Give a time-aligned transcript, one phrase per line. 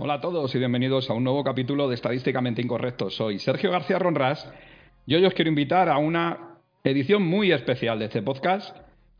[0.00, 3.10] Hola a todos y bienvenidos a un nuevo capítulo de Estadísticamente Incorrecto.
[3.10, 4.48] Soy Sergio García Ronras
[5.04, 6.47] y hoy os quiero invitar a una
[6.84, 8.76] edición muy especial de este podcast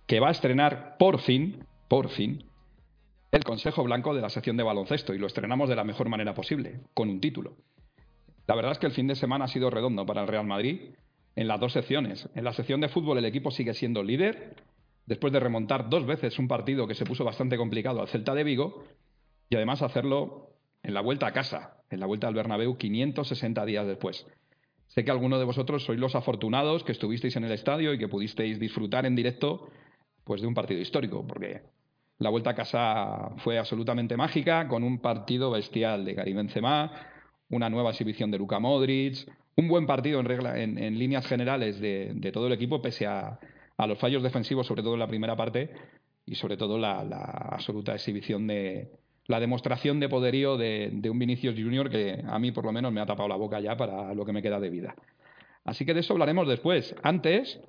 [0.06, 2.44] que va a estrenar por fin, por fin,
[3.30, 6.34] el Consejo Blanco de la sección de baloncesto y lo estrenamos de la mejor manera
[6.34, 7.56] posible, con un título.
[8.46, 10.94] La verdad es que el fin de semana ha sido redondo para el Real Madrid
[11.36, 12.28] en las dos secciones.
[12.34, 14.56] En la sección de fútbol el equipo sigue siendo líder,
[15.04, 18.44] después de remontar dos veces un partido que se puso bastante complicado al Celta de
[18.44, 18.84] Vigo
[19.50, 20.50] y además hacerlo
[20.82, 24.26] en la vuelta a casa, en la vuelta al Bernabéu 560 días después.
[24.88, 28.08] Sé que algunos de vosotros sois los afortunados que estuvisteis en el estadio y que
[28.08, 29.68] pudisteis disfrutar en directo
[30.24, 31.62] pues, de un partido histórico, porque
[32.18, 36.90] la vuelta a casa fue absolutamente mágica, con un partido bestial de Karim Benzema,
[37.50, 42.30] una nueva exhibición de Luka Modric, un buen partido en, regla, en, líneas generales de,
[42.32, 43.38] todo el equipo, pese a,
[43.86, 45.70] los fallos defensivos, sobre todo en la primera parte,
[46.24, 47.00] y sobre todo la
[47.50, 48.90] absoluta exhibición de,
[49.28, 53.00] la demostración de poderío de, un Vinicius Junior que a mí por lo menos me
[53.00, 54.94] ha tapado la boca ya para lo que me queda de vida.
[55.64, 56.94] Así que de eso hablaremos después.
[57.02, 57.60] Antes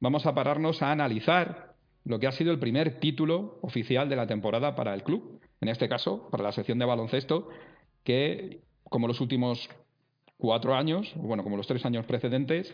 [0.00, 1.74] vamos a pararnos a analizar
[2.04, 5.68] lo que ha sido el primer título oficial de la temporada para el club, en
[5.68, 7.50] este caso para la sección de baloncesto,
[8.04, 9.68] que como los últimos
[10.38, 12.72] cuatro años, bueno, como los tres años precedentes,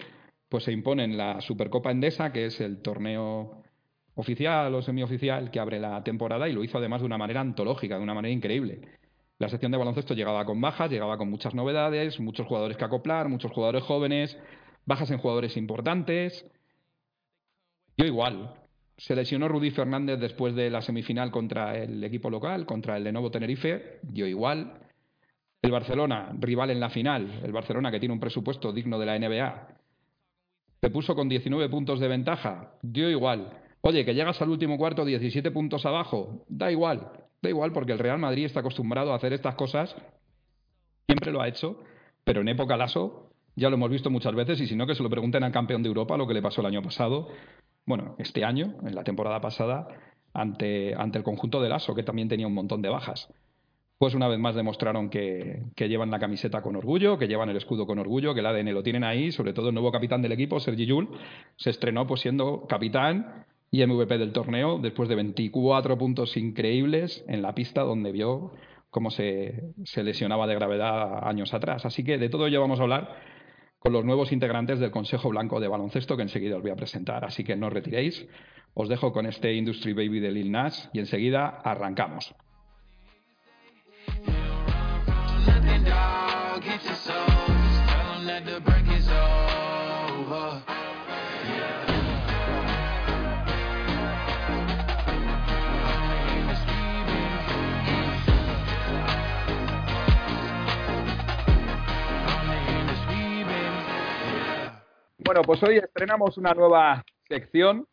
[0.48, 3.62] pues se impone en la Supercopa Endesa, que es el torneo
[4.18, 7.96] oficial o semioficial que abre la temporada y lo hizo además de una manera antológica,
[7.96, 8.80] de una manera increíble.
[9.38, 13.28] La sección de baloncesto llegaba con bajas, llegaba con muchas novedades, muchos jugadores que acoplar,
[13.28, 14.36] muchos jugadores jóvenes,
[14.84, 16.44] bajas en jugadores importantes.
[17.96, 18.54] Yo igual.
[18.96, 23.12] Se lesionó Rudy Fernández después de la semifinal contra el equipo local, contra el de
[23.12, 24.00] Nuevo Tenerife.
[24.02, 24.80] Yo igual.
[25.62, 29.16] El Barcelona, rival en la final, el Barcelona que tiene un presupuesto digno de la
[29.16, 29.68] NBA,
[30.80, 32.72] se puso con 19 puntos de ventaja.
[32.82, 33.67] Dio igual.
[33.80, 37.98] Oye, que llegas al último cuarto 17 puntos abajo, da igual, da igual porque el
[37.98, 39.94] Real Madrid está acostumbrado a hacer estas cosas,
[41.06, 41.80] siempre lo ha hecho,
[42.24, 45.02] pero en época Lasso ya lo hemos visto muchas veces y si no que se
[45.02, 47.28] lo pregunten al campeón de Europa lo que le pasó el año pasado,
[47.86, 49.88] bueno, este año, en la temporada pasada,
[50.34, 53.32] ante, ante el conjunto de Lasso que también tenía un montón de bajas.
[53.96, 57.56] Pues una vez más demostraron que, que, llevan la camiseta con orgullo, que llevan el
[57.56, 60.30] escudo con orgullo, que el ADN lo tienen ahí, sobre todo el nuevo capitán del
[60.30, 61.08] equipo, Sergi Yul,
[61.56, 67.42] se estrenó pues siendo capitán y MVP del torneo después de 24 puntos increíbles en
[67.42, 68.52] la pista donde vio
[68.90, 71.84] cómo se, se, lesionaba de gravedad años atrás.
[71.84, 73.16] Así que de todo ello vamos a hablar
[73.78, 77.24] con los nuevos integrantes del Consejo Blanco de Baloncesto que enseguida os voy a presentar.
[77.24, 78.26] Así que no os retiréis.
[78.74, 82.34] Os dejo con este Industry Baby de Lil Nas y enseguida arrancamos.
[105.28, 107.86] Bueno, pues hoy estrenamos una nueva sección.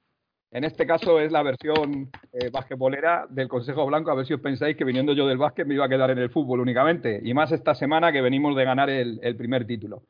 [0.52, 4.10] En este caso es la versión eh, basquetbolera del Consejo Blanco.
[4.10, 6.20] A ver si os pensáis que viniendo yo del básquet me iba a quedar en
[6.20, 7.20] el fútbol únicamente.
[7.22, 10.04] Y más esta semana que venimos de ganar el, primer título.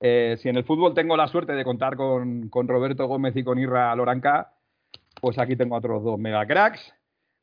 [0.00, 3.58] Eh, si en el fútbol tengo la suerte de contar con, Roberto Gómez y con
[3.58, 4.54] Irra Loranca,
[5.20, 6.94] pues aquí tengo otros dos mega cracks.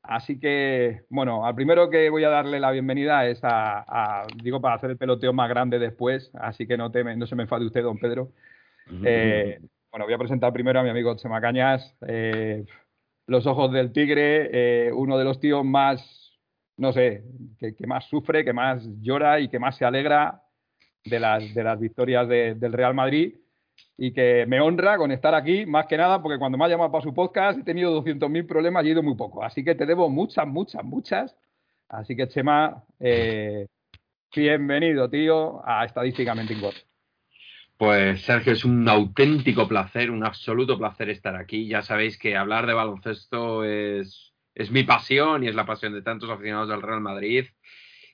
[0.01, 4.73] Así que, bueno, al primero que voy a darle la bienvenida es a, digo, para
[4.73, 7.83] hacer el peloteo más grande después, así que no, teme, no se me enfade usted,
[7.83, 8.31] don Pedro.
[9.03, 9.59] Eh,
[9.91, 12.65] bueno, voy a presentar primero a mi amigo Chema Cañas, eh,
[13.27, 16.37] Los Ojos del Tigre, eh, uno de los tíos más,
[16.77, 17.23] no sé,
[17.59, 20.43] que, más sufre, que más llora y que más se alegra
[21.05, 23.35] de las, victorias de, del Real Madrid
[23.97, 26.91] y que me honra con estar aquí, más que nada porque cuando me ha llamado
[26.91, 29.43] para su podcast he tenido 200.000 problemas y he ido muy poco.
[29.43, 31.35] Así que te debo muchas, muchas, muchas.
[31.87, 32.83] Así que Chema,
[34.35, 36.88] bienvenido, tío, a Estadísticamente Incorrecto.
[37.79, 41.65] Pues Sergio, es un auténtico placer, un absoluto placer estar aquí.
[41.65, 46.01] Ya sabéis que hablar de baloncesto es, es mi pasión y es la pasión de
[46.01, 47.45] tantos aficionados del Real Madrid.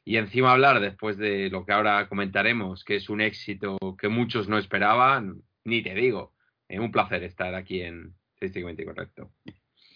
[0.03, 4.47] Y encima hablar después de lo que ahora comentaremos, que es un éxito que muchos
[4.47, 6.35] no esperaban, ni te digo.
[6.69, 9.31] Es un placer estar aquí en Estadísticamente Correcto.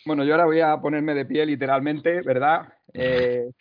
[0.04, 2.74] Bueno, yo ahora voy a ponerme de pie literalmente, ¿verdad?
[2.96, 3.52] Eh,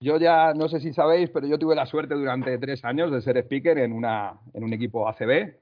[0.00, 3.20] yo ya no sé si sabéis, pero yo tuve la suerte durante tres años de
[3.22, 5.54] ser speaker en, una, en un equipo ACB.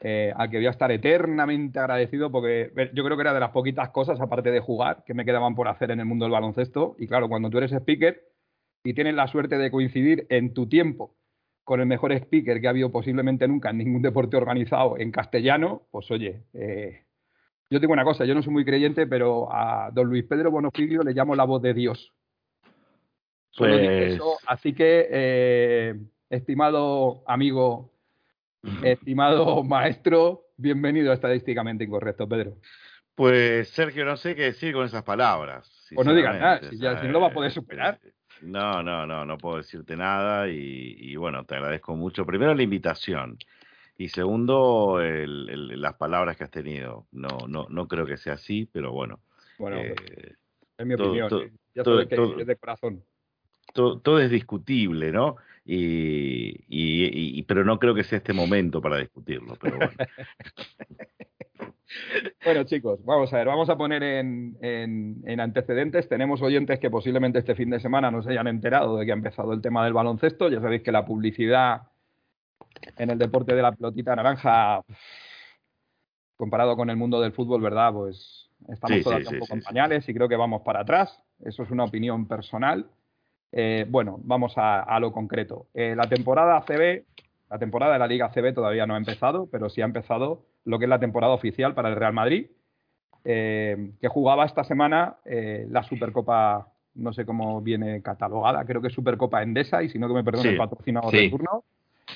[0.00, 3.50] eh, al que voy a estar eternamente agradecido porque yo creo que era de las
[3.52, 6.96] poquitas cosas, aparte de jugar, que me quedaban por hacer en el mundo del baloncesto.
[6.98, 8.22] Y claro, cuando tú eres speaker
[8.84, 11.16] y tienes la suerte de coincidir en tu tiempo
[11.64, 15.82] con el mejor speaker que ha habido posiblemente nunca en ningún deporte organizado en castellano,
[15.90, 17.04] pues oye, eh,
[17.70, 21.02] yo tengo una cosa, yo no soy muy creyente, pero a don Luis Pedro Bonofiglio
[21.02, 22.14] le llamo la voz de Dios.
[23.58, 24.20] Pues...
[24.46, 25.94] así que, eh,
[26.30, 27.92] estimado amigo
[28.82, 32.56] Estimado maestro, bienvenido a Estadísticamente Incorrecto, Pedro.
[33.14, 35.70] Pues Sergio, no sé qué decir con esas palabras.
[35.94, 37.98] Pues no digas nada, si, ya, no lo va a poder superar.
[38.42, 42.24] No, no, no, no puedo decirte nada y, bueno, te agradezco mucho.
[42.24, 43.38] Primero la invitación
[43.96, 47.06] y segundo las palabras que has tenido.
[47.10, 49.20] No, no, no creo que sea así, pero bueno.
[49.58, 49.94] Bueno, eh,
[50.76, 51.28] es mi opinión.
[51.42, 53.02] Eh, ya sabes que es de corazón.
[53.72, 55.36] Todo, es discutible, ¿no?
[55.64, 59.56] Y, pero no creo que sea este momento para discutirlo.
[59.60, 59.92] Pero bueno.
[62.44, 66.08] bueno, chicos, vamos a ver, vamos a poner en, en, antecedentes.
[66.08, 69.14] Tenemos oyentes que posiblemente este fin de semana no se hayan enterado de que ha
[69.14, 70.48] empezado el tema del baloncesto.
[70.48, 71.82] Ya sabéis que la publicidad
[72.96, 74.82] en el deporte de la pelotita naranja,
[76.36, 77.92] comparado con el mundo del fútbol, ¿verdad?
[77.92, 81.22] Pues estamos todavía un poco en pañales y creo que vamos para atrás.
[81.40, 82.86] Eso es una opinión personal.
[83.52, 85.66] Eh, bueno, vamos a, lo concreto.
[85.74, 87.04] Eh, la temporada ACB,
[87.50, 90.78] la temporada de la Liga ACB todavía no ha empezado, pero sí ha empezado lo
[90.78, 92.46] que es la temporada oficial para el Real Madrid,
[93.24, 98.94] eh, que jugaba esta semana la Supercopa, no sé cómo viene catalogada, creo que es
[98.94, 101.64] Supercopa Endesa, y si no que me perdone el patrocinador de turno,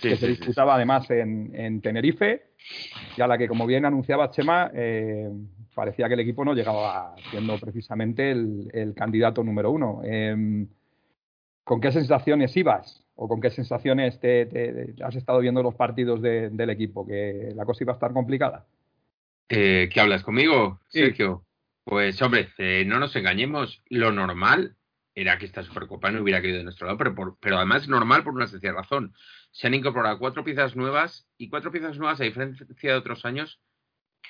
[0.00, 2.42] que se disputaba además en, Tenerife,
[3.16, 4.70] y a la que, como bien anunciaba Chema,
[5.74, 10.02] parecía que el equipo no llegaba siendo precisamente el, el candidato número uno.
[11.64, 13.04] ¿Con qué sensaciones ibas?
[13.14, 17.06] ¿O con qué sensaciones te, has estado viendo los partidos del equipo?
[17.06, 18.66] ¿Que la cosa iba a estar complicada?
[19.48, 21.44] Eh, ¿Qué hablas conmigo, Sergio?
[21.84, 24.76] Pues hombre, eh, no nos engañemos, lo normal
[25.14, 28.32] era que esta Supercopa no hubiera caído de nuestro lado, pero, pero además normal por
[28.32, 29.14] una sencilla razón.
[29.50, 33.60] Se han incorporado cuatro piezas nuevas y cuatro piezas nuevas, a diferencia de otros años,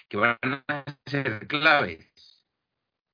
[0.09, 2.43] que van a ser claves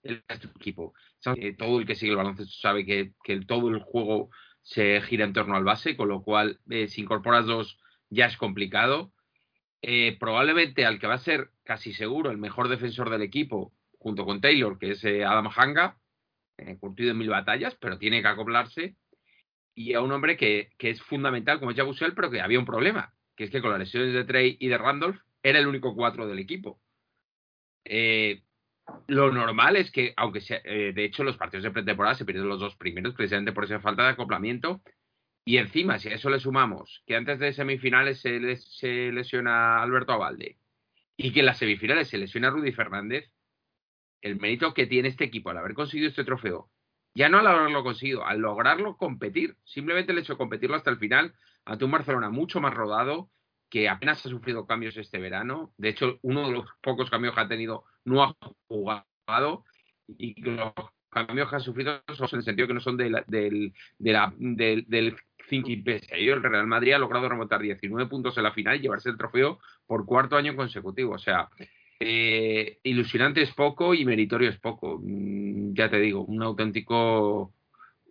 [0.02, 0.94] en este equipo.
[1.36, 3.12] Eh, todo el que sigue el baloncesto sabe que,
[3.46, 4.30] todo el juego
[4.62, 7.78] se gira en torno al base, con lo cual eh, si incorporas dos
[8.10, 9.12] ya es complicado.
[9.82, 14.24] Eh, probablemente al que va a ser casi seguro el mejor defensor del equipo, junto
[14.24, 15.98] con Taylor, que es Adam Hanga,
[16.80, 18.96] curtido en mil batallas, pero tiene que acoplarse.
[19.74, 23.14] Y a un hombre que, es fundamental, como es Jabusel, pero que había un problema,
[23.36, 26.26] que es que con las lesiones de Trey y de Randolph era el único cuatro
[26.26, 26.80] del equipo.
[29.06, 32.48] Lo normal es que, aunque sea, eh, de hecho los partidos de pretemporada se pierden
[32.48, 34.82] los dos primeros precisamente por esa falta de acoplamiento.
[35.44, 40.12] Y encima, si a eso le sumamos que antes de semifinales se, se lesiona Alberto
[40.12, 40.58] Avalde
[41.16, 43.32] y que en las semifinales se lesiona Rudy Fernández,
[44.20, 46.70] el mérito que tiene este equipo al haber conseguido este trofeo,
[47.14, 50.98] ya no al haberlo conseguido, al lograrlo competir, simplemente el hecho de competirlo hasta el
[50.98, 51.34] final
[51.64, 53.30] ante un Barcelona mucho más rodado,
[53.70, 55.72] que apenas ha sufrido cambios este verano.
[55.76, 58.36] De hecho, uno de los pocos cambios que ha tenido no ha
[58.66, 59.64] jugado
[60.06, 60.72] y los
[61.10, 64.84] cambios que ha sufrido son en el sentido que no son del, de la, del,
[64.88, 65.16] del
[65.50, 69.58] El Real Madrid ha logrado remontar 19 puntos en la final y llevarse el trofeo
[69.86, 71.14] por cuarto año consecutivo.
[71.14, 71.48] O sea,
[72.00, 75.00] eh, ilusionante es poco y meritorio es poco.
[75.02, 77.54] Mm, ya te digo, un auténtico,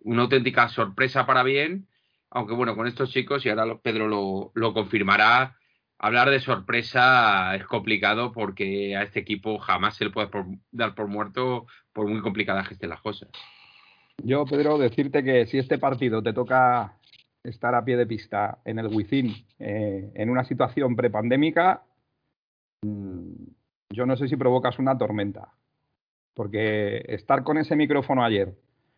[0.02, 1.86] una auténtica sorpresa para bien
[2.30, 5.56] aunque bueno, con estos chicos, y ahora Pedro lo, lo confirmará,
[5.98, 10.28] hablar de sorpresa es complicado porque a este equipo jamás se le puede
[10.70, 13.28] dar por muerto por muy complicadas que estén las cosas.
[14.22, 16.98] Yo, Pedro, decirte que si este partido te toca
[17.42, 21.82] estar a pie de pista en el Within eh, en una situación prepandémica,
[22.82, 23.32] mm,
[23.90, 25.52] yo no sé si provocas una tormenta.
[26.34, 28.54] Porque estar con ese micrófono ayer,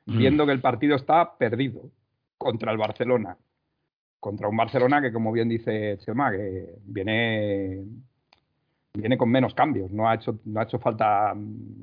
[0.07, 0.19] mm.
[0.19, 1.91] viendo que el partido está perdido,
[2.41, 3.37] contra el Barcelona.
[4.19, 7.85] Contra un Barcelona que, como bien dice Chema, que viene,
[8.95, 9.91] viene con menos cambios.
[9.93, 11.35] No ha, hecho, no ha hecho falta.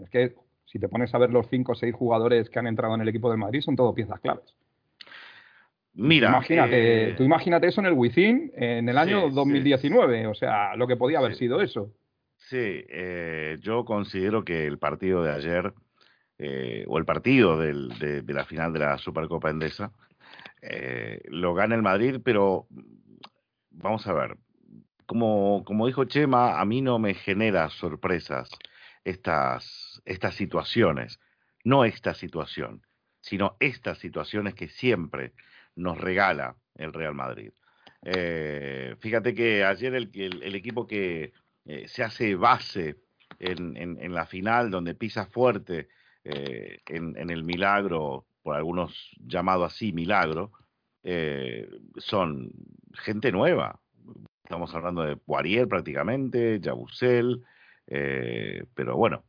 [0.04, 0.36] Es que
[0.66, 3.08] si te pones a ver los cinco o seis jugadores que han entrado en el
[3.08, 4.56] equipo de Madrid, son todo piezas claves.
[5.94, 10.76] Mira, imagínate, eh, tú imagínate eso en el Within en el año 2019, o sea,
[10.76, 11.92] lo que podía haber sido eso.
[12.36, 15.74] Sí, eh, yo considero que el partido de ayer,
[16.38, 19.92] eh, o el partido del, de, de, la final de la Supercopa Endesa,
[20.70, 22.68] eh, lo gana el Madrid, pero
[23.70, 24.38] vamos a ver,
[25.06, 28.50] como, como dijo Chema, a mí no me genera sorpresas
[29.06, 31.20] estas, estas situaciones,
[31.64, 32.82] no esta situación,
[33.22, 35.34] sino estas situaciones que siempre
[35.76, 37.52] nos regala el Real Madrid.
[38.04, 41.32] Eh, fíjate que ayer el, el, equipo que
[41.66, 42.98] eh, se hace base
[43.40, 45.88] en, en, la final, donde pisa fuerte
[46.24, 50.54] en, en, el milagro, por algunos llamado así milagro,
[51.04, 52.50] eh, son
[52.94, 53.82] gente nueva.
[54.42, 57.44] Estamos hablando de Poirier prácticamente, Jabusel,
[57.86, 59.24] pero bueno,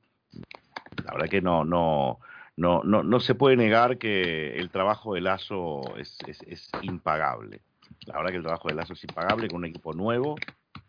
[1.04, 2.20] la verdad que no, no,
[2.56, 7.62] no, no, no se puede negar que el trabajo de Lazo es, es, es impagable.
[8.06, 10.36] La verdad que el trabajo de Lazo es impagable con un equipo nuevo,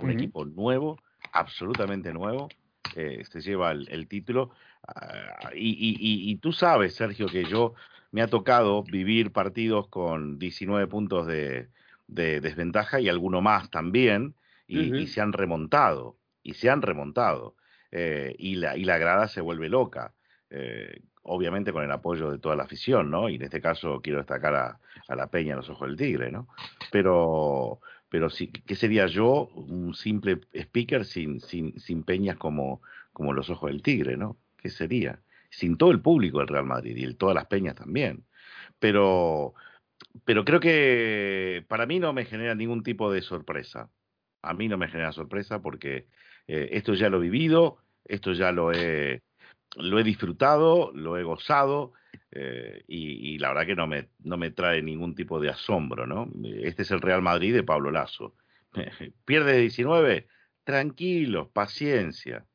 [0.03, 0.99] un equipo nuevo,
[1.33, 2.47] absolutamente nuevo,
[2.95, 4.51] eh, se lleva el, título.
[4.87, 7.73] Ah, y, tú sabes, Sergio, que yo
[8.11, 11.69] me ha tocado vivir partidos con 19 puntos de,
[12.07, 14.35] desventaja y alguno más también,
[14.67, 17.55] y, se han remontado, y se han remontado.
[17.91, 20.13] Eh, y, la, y la grada se vuelve loca.
[20.51, 23.29] Eh, obviamente con el apoyo de toda la afición, ¿no?
[23.29, 26.47] Y en este caso quiero destacar a, a la Peña, los ojos del tigre, ¿no?
[26.91, 32.81] Pero, pero sí, ¿qué sería yo, un simple speaker sin, sin, sin peñas como,
[33.13, 34.37] como los ojos del tigre, ¿no?
[34.57, 35.21] ¿Qué sería?
[35.51, 38.25] Sin todo el público del Real Madrid y todas las peñas también.
[38.79, 39.53] Pero,
[40.25, 43.89] pero creo que para mí no me genera ningún tipo de sorpresa.
[44.41, 46.07] A mí no me genera sorpresa porque
[46.47, 49.21] eh, esto ya lo he vivido, esto ya lo he,
[49.75, 51.93] lo he disfrutado, lo he gozado
[52.31, 56.29] eh, y, la verdad que no me, no me trae ningún tipo de asombro, ¿no?
[56.61, 58.35] Este es el Real Madrid de Pablo Lazo.
[59.25, 60.27] Pierde 19,
[60.63, 62.45] tranquilo, paciencia.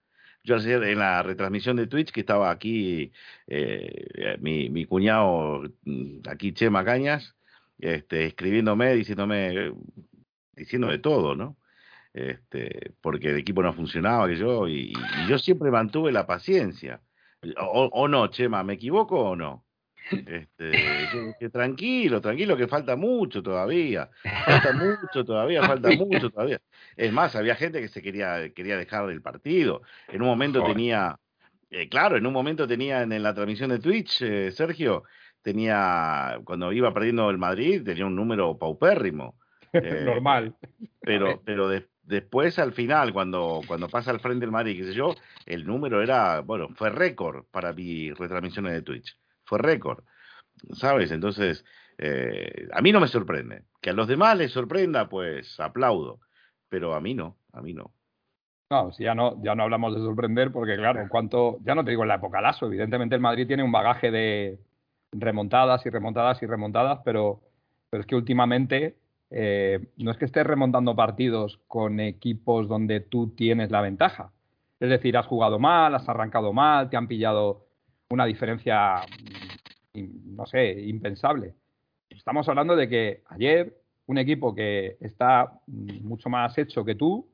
[0.42, 3.12] Yo ayer en la retransmisión de Twitch, que estaba aquí
[3.46, 7.34] eh, mi, mi, cuñado, mm, aquí Chema Cañas,
[7.78, 9.72] este, escribiéndome, diciéndome,
[10.54, 11.56] diciéndome todo, ¿no?
[12.14, 14.92] este, porque el equipo no funcionaba, que yo, y,
[15.28, 17.02] yo siempre mantuve la paciencia.
[17.58, 19.64] O, no, Chema, ¿me equivoco o no?
[20.10, 20.72] Este,
[21.38, 24.10] que, tranquilo, tranquilo, que falta mucho todavía.
[24.44, 26.60] Falta mucho todavía, falta mucho todavía.
[26.96, 29.82] Es más, había gente que se quería, quería dejar del partido.
[30.08, 31.18] En un momento tenía,
[31.70, 35.04] eh, claro, en un momento tenía en, la transmisión de Twitch, eh, Sergio,
[35.42, 39.36] tenía, cuando iba perdiendo el Madrid, tenía un número paupérrimo.
[39.72, 40.54] Normal.
[41.00, 44.94] Pero, pero, de, Después, al final, cuando, cuando pasa al frente del Madrid, qué sé
[44.94, 45.14] yo,
[45.46, 49.18] el número era, bueno, fue récord para mi retransmisiones de Twitch.
[49.44, 50.04] Fue récord,
[50.72, 51.10] ¿sabes?
[51.12, 51.64] Entonces,
[51.98, 53.64] eh, a mí no me sorprende.
[53.80, 56.20] Que a los demás les sorprenda, pues aplaudo.
[56.68, 57.92] Pero a mí no, a mí no.
[58.70, 61.84] No, si ya no, ya no hablamos de sorprender, porque claro, en cuanto, ya no
[61.84, 64.58] te digo en la época Lazo, evidentemente el Madrid tiene un bagaje de
[65.12, 67.40] remontadas y remontadas y remontadas, pero,
[67.90, 68.96] pero es que últimamente
[69.36, 74.30] eh, no es que estés remontando partidos con equipos donde tú tienes la ventaja.
[74.78, 77.66] Es decir, has jugado mal, has arrancado mal, te han pillado
[78.10, 79.00] una diferencia,
[79.92, 81.54] mm, no sé, impensable.
[82.08, 83.76] Estamos hablando de que ayer
[84.06, 87.26] un equipo que está mucho más hecho que tú,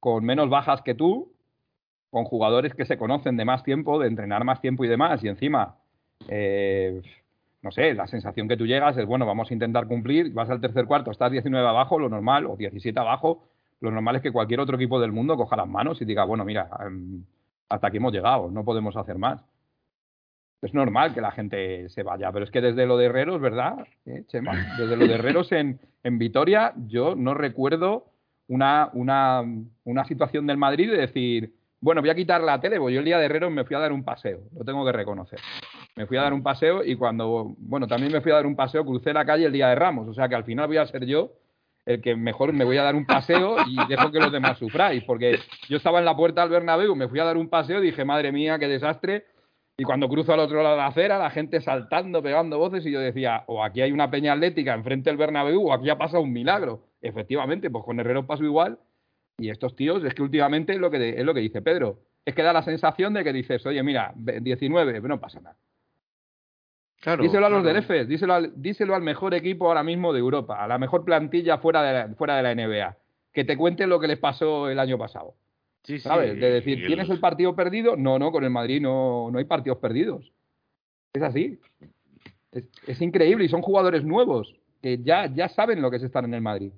[0.00, 1.32] con menos bajas que tú,
[2.10, 5.28] con jugadores que se conocen de más tiempo, de entrenar más tiempo y demás, y
[5.28, 5.76] encima
[6.26, 7.00] eh,
[7.64, 10.60] no sé, la sensación que tú llegas es, bueno, vamos a intentar cumplir, vas al
[10.60, 13.42] tercer cuarto, estás 19 abajo, lo normal, o 17 abajo,
[13.80, 16.44] lo normal es que cualquier otro equipo del mundo coja las manos y diga, bueno,
[16.44, 17.24] mira, em,
[17.70, 19.42] hasta aquí hemos llegado, no podemos hacer más.
[20.60, 23.86] Es normal que la gente se vaya, pero es que desde lo de Herreros, ¿verdad,
[24.04, 24.52] ¿Eh, Chema?
[24.78, 28.10] Desde lo de Herreros en, en Vitoria, yo no recuerdo
[28.46, 29.42] una, una,
[29.84, 33.06] una situación del Madrid de decir, bueno, voy a quitar la tele, porque yo el
[33.06, 35.38] día de Herreros me fui a dar un paseo, lo tengo que reconocer.
[35.96, 38.56] Me fui a dar un paseo y cuando, bueno, también me fui a dar un
[38.56, 40.86] paseo, crucé la calle el día de Ramos, o sea que al final voy a
[40.86, 41.32] ser yo
[41.86, 45.04] el que mejor me voy a dar un paseo y dejo que los demás sufráis,
[45.04, 47.86] porque yo estaba en la puerta del Bernabéu, me fui a dar un paseo y
[47.86, 49.26] dije, madre mía, qué desastre,
[49.76, 52.92] y cuando cruzo al otro lado de la acera, la gente saltando, pegando voces, y
[52.92, 56.22] yo decía, o aquí hay una peña atlética enfrente del Bernabéu, o aquí ha pasado
[56.22, 56.86] un milagro.
[57.02, 58.78] Efectivamente, pues con Herrero pasó igual,
[59.36, 61.98] y estos tíos, es que últimamente es lo que, es lo que dice Pedro.
[62.24, 65.56] Es que da la sensación de que dices, oye, mira, 19, no pasa nada.
[67.00, 70.20] Claro, díselo a los del EFES, díselo al, díselo al mejor equipo ahora mismo de
[70.20, 72.96] Europa, a la mejor plantilla fuera de la, fuera de la NBA.
[73.32, 75.34] Que te cuenten lo que les pasó el año pasado.
[75.82, 76.40] Sí, ¿Sabes?
[76.40, 77.94] de decir, ¿tienes el partido perdido?
[77.96, 80.32] No, no, con el Madrid no, no hay partidos perdidos.
[81.12, 81.58] Es así.
[82.52, 86.26] Es, es increíble y son jugadores nuevos que ya, ya saben lo que es estar
[86.26, 86.70] en el Madrid.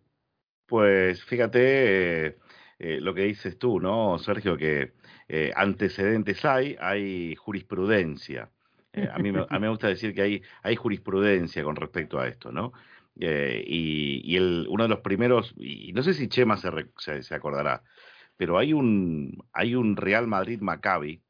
[0.66, 2.36] Pues fíjate, eh,
[2.78, 4.56] eh, lo que dices tú, ¿no, Sergio?
[4.56, 4.92] Que
[5.28, 8.48] eh, antecedentes hay, hay jurisprudencia.
[8.96, 12.18] Eh, a, mí me, a mí me gusta decir que hay, hay jurisprudencia con respecto
[12.18, 12.72] a esto, ¿no?
[13.18, 17.34] y y el, uno de los primeros, y no sé si Chema se, se, se
[17.34, 17.82] acordará,
[18.36, 21.22] pero hay un, hay un Real Madrid Maccabi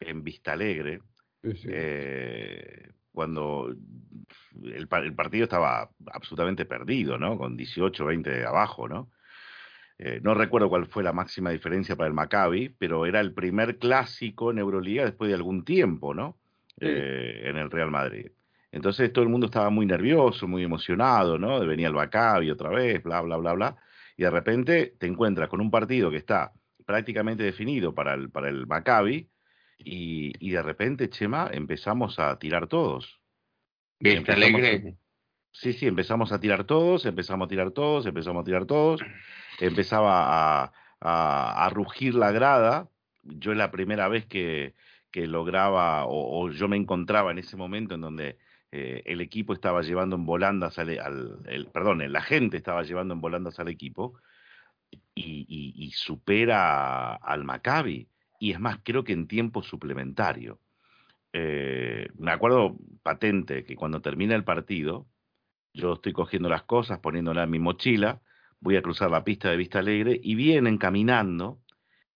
[0.00, 1.02] en Vista Alegre,
[3.12, 3.74] cuando
[4.62, 7.36] el, el, partido estaba absolutamente perdido, ¿no?
[7.36, 9.10] Con 18, 20 abajo, ¿no?
[9.98, 13.78] eh, no recuerdo cuál fue la máxima diferencia para el Maccabi, pero era el primer
[13.78, 16.38] clásico en Euroliga después de algún tiempo, ¿no?
[16.80, 18.30] Eh, en el Real Madrid.
[18.70, 21.58] Entonces todo el mundo estaba muy nervioso, muy emocionado, ¿no?
[21.66, 23.76] Venir el Maccabi otra vez, bla, bla, bla, bla.
[24.16, 26.52] Y de repente te encuentras con un partido que está
[26.84, 29.28] prácticamente definido para el, para el Maccabi
[29.78, 33.20] y, y de repente, Chema, empezamos a tirar todos.
[33.98, 34.96] Que está alegre.
[35.50, 39.00] Sí, sí, empezamos a tirar todos, empezamos a tirar todos, empezamos a tirar todos.
[39.60, 42.88] Empezaba a, a, a rugir la grada.
[43.22, 44.74] Yo es la primera vez que,
[45.10, 48.38] que lograba o, yo me encontraba en ese momento en donde
[48.70, 50.90] eh, el equipo estaba llevando en volandas al,
[51.46, 54.18] el, perdón, la gente estaba llevando en volandas al equipo
[55.14, 58.08] y, supera al Maccabi.
[58.40, 60.60] Y es más, creo que en tiempo suplementario.
[61.32, 65.06] Eh, me acuerdo patente que cuando termina el partido,
[65.72, 68.20] yo estoy cogiendo las cosas, poniéndolas en mi mochila,
[68.60, 71.60] voy a cruzar la pista de Vista Alegre y vienen caminando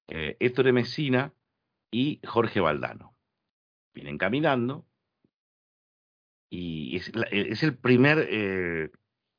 [0.09, 1.33] eh, Héctor Mesina
[1.93, 3.15] y Jorge Valdano.
[3.95, 4.85] Vienen caminando
[6.51, 8.91] y es, es el primer, eh,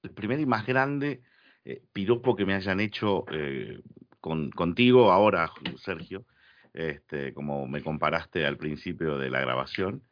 [0.03, 1.21] el primer y más grande
[1.65, 3.81] eh, piropo que me hayan hecho eh,
[4.19, 6.25] con, contigo ahora, Sergio,
[6.73, 10.03] este, como me comparaste al principio de la grabación.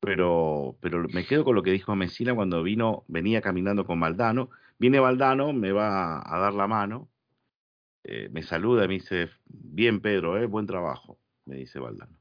[0.00, 4.50] Pero, pero me quedo con lo que dijo Mesina cuando vino, venía caminando con Valdano.
[4.78, 7.10] Viene Valdano, me va a dar la mano,
[8.04, 11.18] eh, me saluda y me dice, bien Pedro, buen trabajo,
[11.50, 12.16] me dice Valdano.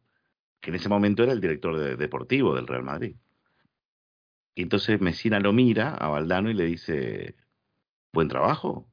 [0.60, 3.16] Que en ese momento era el director de, deportivo del Real Madrid.
[4.56, 7.36] Y entonces Mesina lo mira a Valdano y le dice,
[8.12, 8.90] buen trabajo,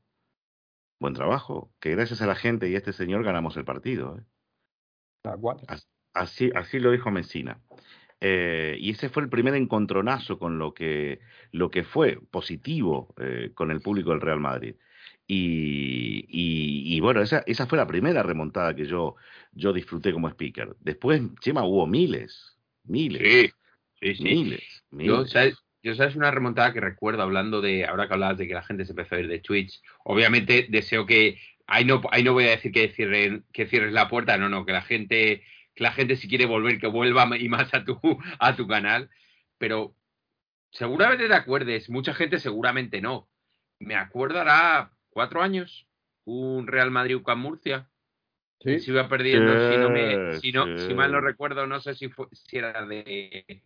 [1.01, 4.19] buen trabajo, que gracias a la gente y a este señor ganamos el partido.
[4.19, 4.25] ¿eh?
[6.13, 7.61] Así, así lo dijo Mesina.
[8.21, 11.21] Eh, y ese fue el primer encontronazo con lo que,
[11.53, 14.75] lo que fue positivo eh, con el público del Real Madrid.
[15.29, 19.17] Y, y, y, bueno, esa, esa fue la primera remontada que yo,
[19.53, 20.77] yo disfruté como speaker.
[20.81, 23.23] Después, Chema, hubo miles, miles.
[23.23, 23.51] Sí,
[24.01, 24.23] sí, sí.
[24.23, 25.17] Miles, miles.
[25.17, 25.57] Yo, ¿sabes?
[25.83, 28.85] Yo sabes una remontada que recuerdo hablando de, ahora que hablabas de que la gente
[28.85, 32.51] se empezó a ir de Twitch, obviamente deseo que, ahí no, ahí no voy a
[32.51, 35.45] decir que, cierren, que cierres la puerta, no, no, que la gente
[35.77, 38.01] que la gente si quiere volver, que vuelva y más a tu,
[38.41, 39.11] a tu canal,
[39.59, 39.95] pero
[40.71, 43.29] seguramente te acuerdes, mucha gente seguramente no.
[43.79, 45.87] Me acuerdo hará cuatro años,
[46.25, 47.89] un Real Madrid UCAM Murcia.
[48.61, 48.81] Sí.
[48.81, 50.87] Se iba perdiendo, Sí, si, no me, si, no, sí.
[50.87, 53.63] si mal no recuerdo, no sé si, fue, si era de...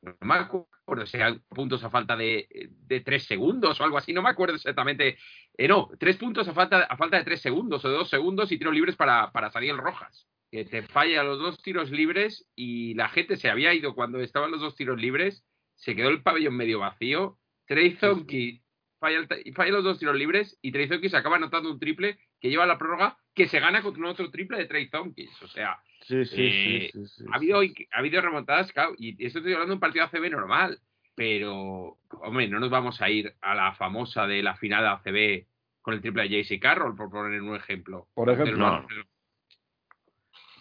[0.00, 4.12] No me acuerdo si eran puntos a falta de, de tres segundos o algo así,
[4.12, 5.18] no me acuerdo exactamente.
[5.58, 8.52] Eh, no, tres puntos a falta, a falta de tres segundos o de dos segundos
[8.52, 12.94] y tiros libres para, para Sariel Rojas que te falla los dos tiros libres y
[12.94, 16.56] la gente se había ido cuando estaban los dos tiros libres, se quedó el pabellón
[16.56, 17.38] medio vacío.
[17.66, 18.62] Trey Zonky
[19.00, 22.50] falla, falla los dos tiros libres y Trey Zonky se acaba anotando un triple que
[22.50, 25.26] lleva la prórroga que se gana contra un otro triple de Trey Zonky.
[25.42, 29.52] O sea, Sí, sí, eh, sí, ha, habido, ha habido remontadas, claro, y esto estoy
[29.52, 30.80] hablando de un partido ACB normal,
[31.14, 35.46] pero, hombre, no nos vamos a ir a la famosa de la final de ACB
[35.80, 38.08] con el triple de JC Carroll, por poner un ejemplo.
[38.14, 38.86] Por ejemplo, no.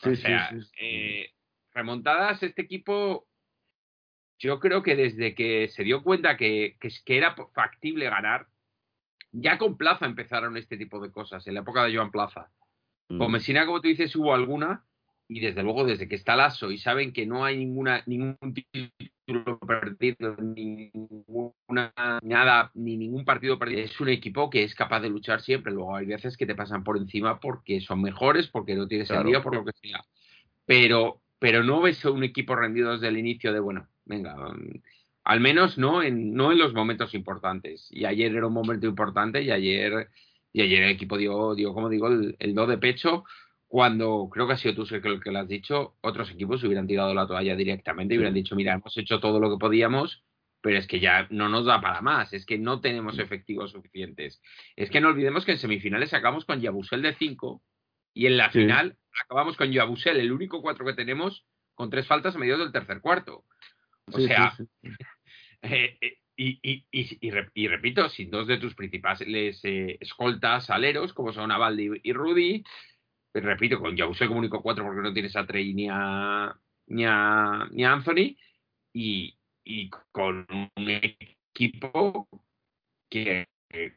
[0.04, 0.78] O sea, sí, sí, sí.
[0.80, 1.34] eh,
[1.74, 3.28] remontadas, este equipo,
[4.40, 8.48] yo creo que desde que se dio cuenta que, que, que, era factible ganar,
[9.32, 12.52] ya con Plaza empezaron este tipo de cosas, en la época de Joan Plaza.
[13.10, 13.18] Mm.
[13.18, 14.86] Con Messina, como tú dices, hubo alguna,
[15.34, 19.60] y desde luego desde que está Lasso y saben que no hay ninguna ningún título
[19.66, 25.40] perdido, ninguna nada, ni ningún partido perdido, es un equipo que es capaz de luchar
[25.40, 25.72] siempre.
[25.72, 29.22] Luego hay veces que te pasan por encima porque son mejores, porque no tienes Claro.
[29.22, 30.04] el día, por lo que sea.
[30.66, 34.36] Pero, pero no ves un equipo rendido desde el inicio de bueno, venga,
[35.24, 37.88] al menos no en, no en los momentos importantes.
[37.90, 40.10] Y ayer era un momento importante y ayer,
[40.52, 43.24] y ayer el equipo dio, dio como digo, el, el do de pecho
[43.72, 47.14] cuando creo que ha sido tú el que lo has dicho, otros equipos hubieran tirado
[47.14, 50.26] la toalla directamente y hubieran dicho, mira, hemos hecho todo lo que podíamos,
[50.60, 54.42] pero es que ya no nos da para más, es que no tenemos efectivos suficientes.
[54.76, 57.64] Es que no olvidemos que en semifinales acabamos con Yabusel de 5
[58.14, 58.60] y en la Sí.
[58.60, 62.74] final acabamos con Yabusel, el único 4 que tenemos, con tres faltas a mediados del
[62.74, 63.46] tercer cuarto.
[64.12, 64.66] O Sí, sea, sí,
[65.62, 71.52] eh, eh, y, y repito, sin dos de tus principales eh, escoltas aleros, como son
[71.52, 72.64] Avaldi y Rudy,
[73.34, 76.56] repito, con Yabusel como único cuatro porque no tienes a Trey ni a,
[76.88, 78.38] ni a, ni a Anthony,
[78.94, 82.28] y, y con un equipo
[83.10, 83.48] que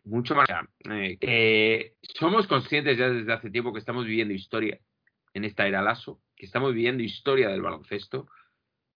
[0.04, 0.48] mucho más.
[0.90, 4.78] eh, eh, somos conscientes ya desde hace tiempo que estamos viviendo historia
[5.32, 8.28] en esta era Lasso, que estamos viviendo historia del baloncesto,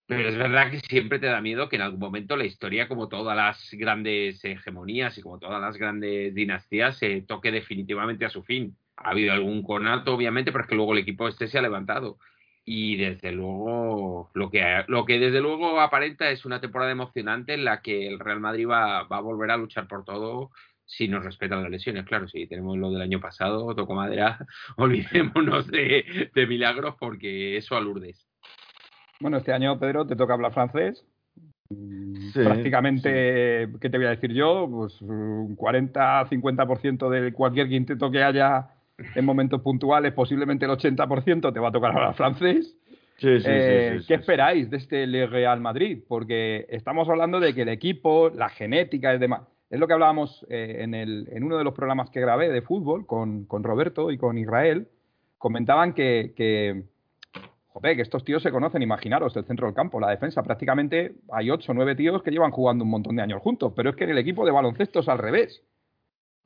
[0.06, 3.08] Pero es verdad que siempre te da miedo que en algún momento la historia, como
[3.08, 8.42] todas las grandes hegemonías y como todas las grandes dinastías, se toque definitivamente a su
[8.42, 8.74] fin.
[9.00, 12.18] Ha habido algún conato, obviamente, pero es que luego el equipo este se ha levantado.
[12.64, 17.64] Y desde luego, lo que, lo que desde luego aparenta es una temporada emocionante en
[17.64, 20.50] la que el Real Madrid va, va a volver a luchar por todo
[20.84, 22.04] si nos respetan las lesiones.
[22.04, 24.44] Claro, si tenemos lo del año pasado, toco madera,
[24.76, 28.26] olvidémonos de, de milagros porque eso alurdes.
[29.20, 31.04] Bueno, este año, Pedro, te toca hablar francés.
[32.34, 34.68] Prácticamente, ¿qué te voy a decir yo?
[34.70, 38.68] Pues un 40-50% de cualquier quinteto que haya
[39.14, 42.76] en momentos puntuales, posiblemente el 80% te va a tocar hablar francés.
[43.18, 46.02] Sí, sí, Eh, sí, ¿Qué esperáis de este Le Real Madrid?
[46.06, 49.42] Porque estamos hablando de que el equipo, la genética es demás.
[49.70, 52.62] Es lo que hablábamos eh, en, el, en uno de los programas que grabé de
[52.62, 54.88] fútbol con, con Roberto y con Israel.
[55.36, 56.84] Comentaban que, que,
[57.68, 60.42] joder, que estos tíos se conocen, imaginaros, el centro del campo, la defensa.
[60.42, 63.90] Prácticamente hay ocho o nueve tíos que llevan jugando un montón de años juntos, pero
[63.90, 65.62] es que en el equipo de baloncesto es al revés.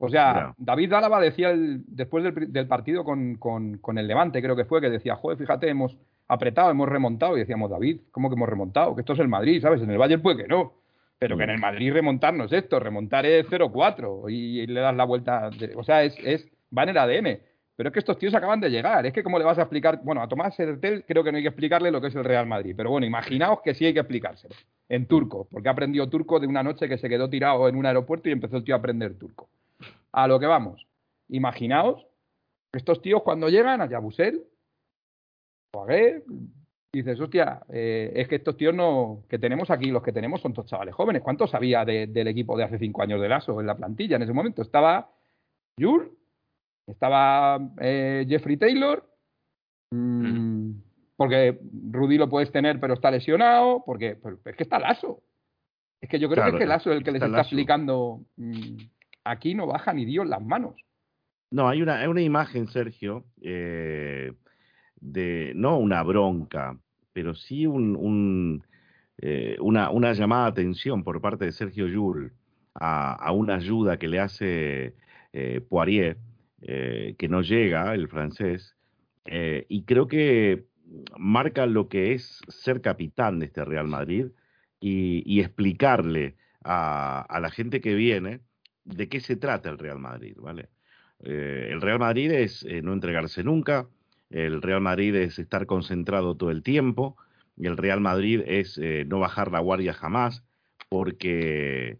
[0.05, 0.53] O sea.
[0.57, 4.65] David Álava decía el- después del, del partido con, con- con el Levante, creo que
[4.65, 7.35] fue, que decía, joder, fíjate, hemos apretado, hemos remontado.
[7.37, 8.95] Y decíamos, David, ¿cómo que hemos remontado?
[8.95, 9.81] Que esto es el Madrid, ¿sabes?
[9.81, 10.73] En el Bayern puede que no.
[11.19, 14.95] Pero que en el Madrid remontar no es esto, remontar es 0-4 y, le das
[14.95, 15.49] la vuelta.
[15.51, 16.45] de- o sea, es, es,
[16.77, 17.39] va en el ADN.
[17.75, 19.03] Pero es que estos tíos acaban de llegar.
[19.05, 19.99] Es que, ¿cómo le vas a explicar?
[20.03, 22.45] Bueno, a Tomás Hertel creo que no hay que explicarle lo que es el Real
[22.45, 22.75] Madrid.
[22.77, 24.53] Pero bueno, imaginaos que sí hay que explicárselo.
[24.89, 28.29] En turco, porque aprendió turco de una noche que se quedó tirado en un aeropuerto
[28.29, 29.49] y empezó el tío a aprender turco.
[30.13, 30.87] A lo que vamos.
[31.29, 32.05] Imaginaos
[32.71, 34.43] que estos tíos cuando llegan a Yabusel,
[35.75, 36.23] o a Gué,
[36.93, 40.53] dices, hostia, eh, es que estos tíos no, que tenemos aquí, los que tenemos son
[40.53, 41.23] todos chavales jóvenes.
[41.23, 44.21] ¿Cuántos sabía de- del equipo de hace cinco años de Lasso en la plantilla en
[44.21, 44.61] ese momento?
[44.61, 45.09] Estaba
[45.79, 46.09] Jules,
[46.87, 49.03] estaba eh, Jeffrey Taylor,
[49.91, 50.71] mm,
[51.15, 51.59] porque
[51.91, 55.23] Rudy lo puedes tener pero está lesionado, porque pero es que está Lasso.
[56.01, 58.21] Es que yo creo Claro, que es que Lasso es el que les está explicando,
[58.35, 58.77] mm,
[59.23, 60.75] aquí no baja ni Dios las manos.
[61.51, 64.33] No, hay una, hay una imagen, Sergio, eh,
[64.99, 66.79] de no una bronca,
[67.13, 68.65] pero sí un, un,
[69.19, 72.33] eh, una, una llamada de atención por parte de Sergio Yul
[72.73, 74.95] a, una ayuda que le hace
[75.31, 76.17] eh, Poirier,
[76.61, 78.75] eh, que no llega, el francés,
[79.25, 80.65] eh, y creo que
[81.17, 84.27] marca lo que es ser capitán de este Real Madrid
[84.79, 88.41] y, y explicarle a, a la gente que viene
[88.85, 90.69] de qué se trata el Real Madrid, ¿vale?
[91.23, 93.87] Eh, el Real Madrid es eh, no entregarse nunca,
[94.29, 97.15] el Real Madrid es estar concentrado todo el tiempo,
[97.55, 100.43] y el Real Madrid es eh, no bajar la guardia jamás,
[100.89, 101.99] porque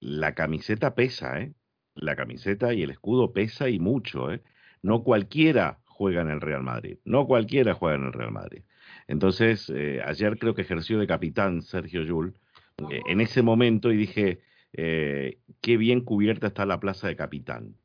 [0.00, 1.52] la camiseta pesa, ¿eh?
[1.94, 4.42] La camiseta y el escudo pesa y mucho, ¿eh?
[4.82, 8.62] No cualquiera juega en el Real Madrid, no cualquiera juega en el Real Madrid.
[9.06, 9.70] Entonces,
[10.04, 12.34] ayer creo que ejerció de capitán Sergio Yul
[12.78, 14.40] en ese momento y dije,
[14.74, 17.76] eh, qué bien cubierta está la plaza de capitán.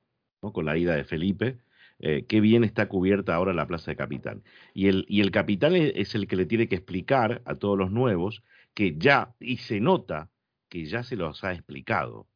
[0.42, 0.54] ¿no?
[0.54, 1.58] con la ida de Felipe,
[2.00, 4.44] eh, qué bien está cubierta ahora la plaza de capitán.
[4.74, 7.78] Y el, y el capitán es, es el que le tiene que explicar a todos
[7.78, 10.30] los nuevos que ya, y se nota
[10.70, 12.28] que ya se los ha explicado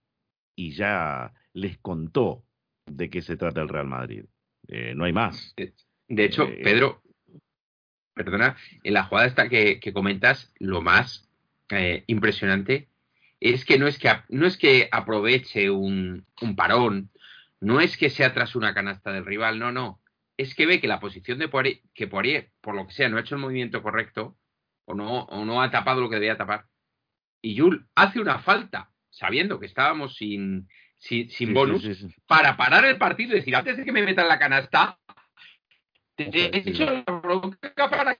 [0.55, 2.43] y ya les contó
[2.85, 4.25] de qué se trata el Real Madrid.
[4.67, 5.55] Eh, no hay más.
[6.07, 7.01] De hecho, Pedro,
[8.13, 11.29] perdona, en la jugada esta que, que comentas, lo más
[12.05, 12.87] impresionante
[13.51, 17.11] es que no es que, no es que aproveche un, un parón,
[17.59, 20.01] no es que sea tras una canasta del rival, no, no.
[20.37, 23.17] Es que ve que la posición de Poirier, que Poirier, por lo que sea, no
[23.17, 24.37] ha hecho el movimiento correcto
[24.85, 26.65] o no, o no ha tapado lo que debía tapar.
[27.41, 32.09] Y Jules hace una falta, sabiendo que estábamos sin, sin, sin Sí, bonus, sí, sí,
[32.09, 32.15] sí.
[32.25, 34.97] para parar el partido y decir, antes de que me metan la canasta,
[36.15, 38.17] te he hecho la bronca para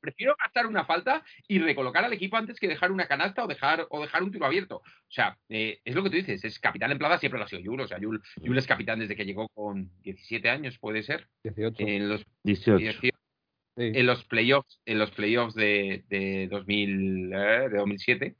[0.00, 3.86] prefiero gastar una falta y recolocar al equipo antes que dejar una canasta o dejar
[3.90, 4.76] o dejar un tiro abierto.
[4.76, 7.48] O sea, eh, es lo que tú dices, es capitán en plaza, siempre lo ha
[7.48, 7.80] sido Yul.
[7.80, 11.76] O sea, Yul, Yul es capitán desde que llegó con 17 años, puede ser, 18.
[11.86, 13.00] en los, 18.
[13.00, 13.10] sí.
[13.76, 18.36] en los playoffs, en los playoffs de, de 2000, eh, de 2007.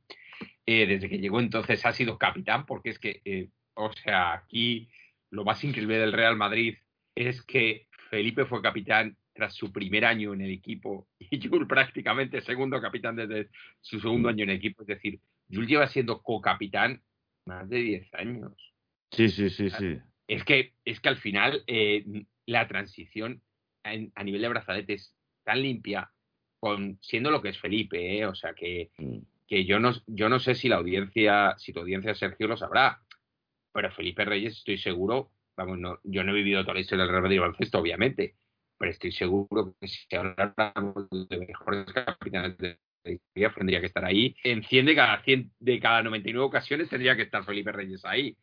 [0.70, 4.90] Eh, desde que llegó entonces ha sido capitán, porque es que, eh, o sea, aquí
[5.30, 6.76] lo más increíble del Real Madrid
[7.14, 12.40] es que Felipe fue capitán tras su primer año en el equipo y Jules prácticamente
[12.40, 14.82] segundo capitán desde su segundo año en el equipo.
[14.82, 17.00] Es decir, Jules lleva siendo co-capitán
[17.46, 18.52] más de 10 años.
[19.12, 19.96] Sí, sí, sí, sí.
[20.26, 22.04] Es que, es que al final eh,
[22.46, 23.40] la transición
[23.84, 26.10] en- a nivel de brazalete es tan limpia,
[26.58, 28.26] con, siendo lo que es Felipe, ¿eh?
[28.26, 29.18] o sea que, Mm.
[29.46, 33.00] que yo no, yo no sé si la audiencia, si tu audiencia Sergio lo sabrá,
[33.72, 37.12] pero Felipe Reyes estoy seguro, vamos, no, yo no he vivido toda la historia del
[37.12, 38.34] Real Madrid baloncesto, obviamente,
[38.78, 42.78] pero estoy seguro que si habláramos de mejores capitanes de
[43.56, 44.36] tendría que estar ahí.
[44.44, 48.36] En 100 de cada 100 de cada 99 ocasiones tendría que estar Felipe Reyes ahí.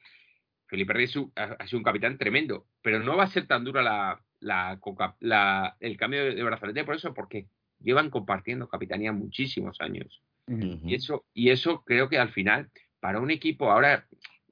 [0.67, 4.19] Felipe Reyes ha sido un capitán tremendo, pero no va a ser tan dura la,
[5.19, 7.47] la, el cambio de brazalete por eso, porque
[7.79, 10.21] llevan compartiendo capitanía muchísimos años.
[10.47, 12.69] y, eso, y eso creo que al final,
[12.99, 14.07] para un equipo, ahora,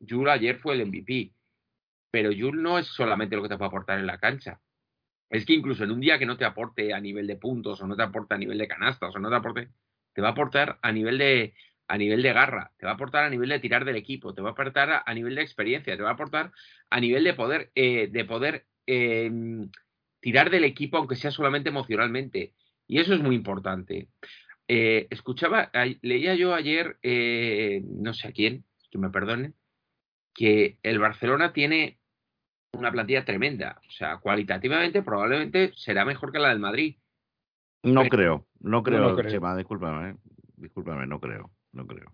[0.08, 1.32] Jules ayer fue el MVP,
[2.12, 4.60] pero Jules no es solamente lo que te puede aportar en la cancha.
[5.34, 7.88] Es que incluso en un día que no te aporte a nivel de puntos, o
[7.88, 9.70] no te aporte a nivel de canastas, o no te aporte,
[10.14, 11.56] te va a aportar a nivel de,
[11.88, 14.44] a nivel de garra, te va a aportar a nivel de tirar del equipo, te
[14.44, 16.52] va a aportar a, nivel de experiencia, te va a aportar
[16.92, 19.72] a nivel de poder, eh, de poder em,
[20.20, 22.54] tirar del equipo, aunque sea solamente emocionalmente.
[22.88, 24.10] Y eso es muy importante.
[24.68, 25.72] Eh, escuchaba,
[26.04, 29.56] leía yo ayer, eh, no sé a quién, que me perdonen,
[30.32, 31.98] que el Barcelona tiene
[32.74, 33.82] una plantilla tremenda.
[33.88, 36.98] O sea, cualitativamente probablemente será mejor que la del Madrid.
[37.84, 40.16] No creo, no creo, no, Chema, discúlpame,
[40.56, 42.14] discúlpame, no creo, no creo.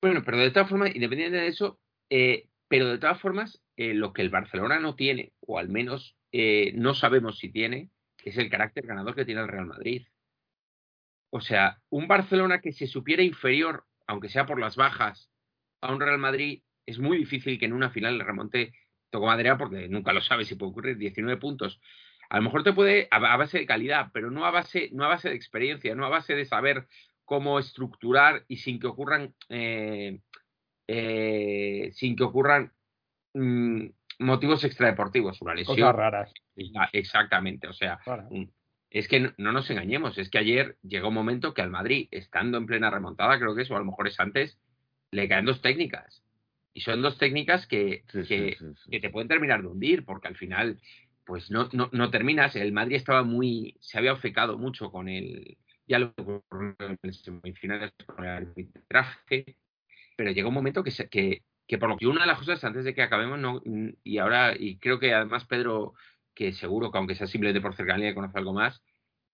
[0.00, 1.78] Bueno, pero de todas formas, independiente de eso,
[2.10, 6.16] eh, pero de todas formas, eh, lo que el Barcelona no tiene, o al menos
[6.32, 7.90] eh, no sabemos si tiene,
[8.24, 10.06] es el carácter ganador que tiene el Real Madrid.
[11.30, 15.30] O sea, un Barcelona que se supiera inferior, aunque sea por las bajas,
[15.82, 18.72] a un Real Madrid, es muy difícil que en una final le remonte,
[19.10, 21.80] toco madera porque nunca lo sabe si puede ocurrir, 19 puntos.
[22.28, 25.08] A lo mejor te puede a, base de calidad, pero no a base, no a
[25.08, 26.86] base de experiencia, no a base de saber
[27.24, 30.20] cómo estructurar y sin que ocurran, eh,
[30.88, 32.72] eh, sin que ocurran
[33.34, 33.86] mm,
[34.20, 35.76] motivos extradeportivos, una lesión.
[35.76, 36.32] Cosas raras.
[36.92, 38.00] Exactamente, o sea,
[38.90, 42.08] es que no, no, nos engañemos, es que ayer llegó un momento que al Madrid,
[42.10, 44.58] estando en plena remontada, creo que eso, a lo mejor es antes,
[45.10, 46.22] le caen dos técnicas.
[46.74, 48.56] Y son dos técnicas que, que,
[49.00, 50.80] te pueden terminar de hundir, porque al final,
[51.24, 52.56] pues no, no, no, terminas.
[52.56, 56.14] El Madrid estaba muy, se había ofecado mucho con el, ya lo
[56.78, 59.56] en semifinales con el arbitraje,
[60.16, 62.84] pero llegó un momento que, que, que por lo que una de las cosas antes
[62.84, 63.60] de que acabemos, no,
[64.02, 65.94] y ahora, y creo que además Pedro,
[66.34, 68.82] que seguro que aunque sea simplemente por cercanía conoce algo más,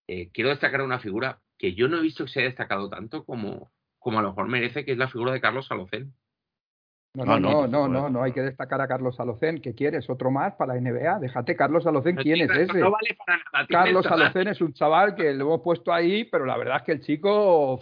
[0.09, 3.25] eh, quiero destacar una figura que yo no he visto que se haya destacado tanto
[3.25, 6.15] como, como a lo mejor merece, que es la figura de Carlos Salocén.
[7.15, 9.61] No, no, no, no, no, no, hay que destacar a Carlos Salocén.
[9.61, 10.09] ¿Qué quieres?
[10.09, 11.19] ¿Otro más para la NBA?
[11.21, 12.79] Déjate, Carlos Salocén, ¿quién es ese?
[12.79, 13.67] No vale para nada.
[13.67, 16.93] Carlos Salocén es un chaval que lo hemos puesto ahí, pero la verdad es que
[16.93, 17.81] el chico,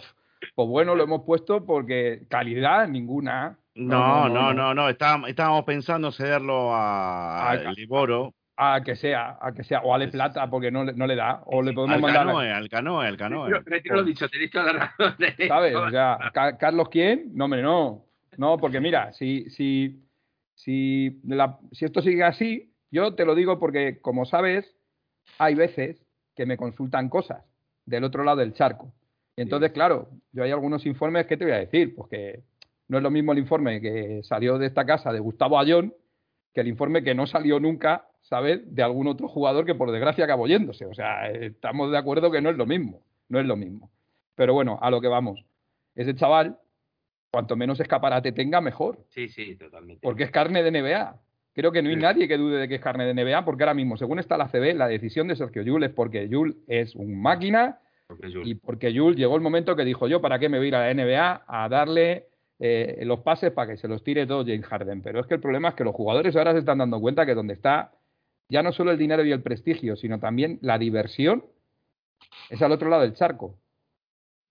[0.55, 3.57] pues bueno, lo hemos puesto porque calidad ninguna.
[3.75, 9.63] No, no, no, no, Estábamos, pensando cederlo a, a Liboro, a que sea, a que
[9.63, 12.25] sea, o Ale Plata, porque no, no le da, o le podemos al mandar.
[12.25, 13.61] Canoe, al canoe, al canoe.
[13.63, 15.15] Retiro lo dicho, la razón.
[15.47, 15.75] ¿Sabes?
[15.75, 16.17] O sea,
[16.59, 17.29] ¿Carlos quién?
[17.35, 18.06] No, hombre, no.
[18.37, 20.01] No, porque mira, si, si,
[20.55, 21.21] si,
[21.71, 24.73] si esto sigue así, yo te lo digo porque, como sabes,
[25.37, 26.01] hay veces
[26.35, 27.43] que me consultan cosas
[27.85, 28.93] del otro lado del charco.
[29.35, 32.43] Y entonces, claro, yo hay algunos informes que te voy a decir, porque
[32.87, 35.93] no es lo mismo el informe que salió de esta casa de Gustavo Ayón
[36.53, 38.61] que el informe que no salió nunca ¿sabes?
[38.73, 40.85] De algún otro jugador que por desgracia acabó yéndose.
[40.85, 43.89] O sea, estamos de acuerdo que no es lo mismo, no es lo mismo.
[44.35, 45.43] Pero bueno, a lo que vamos.
[45.95, 46.59] Ese chaval,
[47.31, 48.99] cuanto menos escaparate tenga, mejor.
[49.09, 50.01] Sí, sí, totalmente.
[50.01, 51.19] Porque es carne de NBA.
[51.53, 53.73] Creo que no hay nadie que dude de que es carne de NBA, porque ahora
[53.73, 57.19] mismo, según está la CB, la decisión de Sergio Yul es porque Yul es un
[57.19, 57.79] máquina
[58.43, 60.75] y porque Yul llegó el momento que dijo yo, ¿para qué me voy a ir
[60.75, 62.27] a la NBA a darle
[62.59, 65.01] eh, los pases para que se los tire todo James Harden?
[65.01, 67.33] Pero es que el problema es que los jugadores ahora se están dando cuenta que
[67.33, 67.91] donde está
[68.49, 71.43] ya no solo el dinero y el prestigio, sino también la diversión,
[72.49, 73.57] es al otro lado del charco.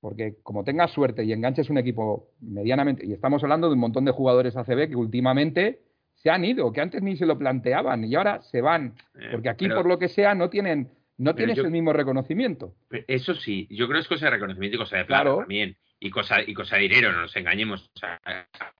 [0.06, 4.04] Porque como tengas suerte y enganches un equipo medianamente, y estamos hablando de un montón
[4.04, 5.80] de jugadores ACB que últimamente
[6.14, 9.48] se han ido, que antes ni se lo planteaban y ahora se van, eh, porque
[9.48, 12.76] aquí por lo que sea no tienen no tienes el mismo reconocimiento.
[13.08, 15.76] Eso sí, yo creo que es cosa de reconocimiento y cosa de plata también.
[15.98, 17.90] Y cosa, y cosa de dinero, no nos engañemos.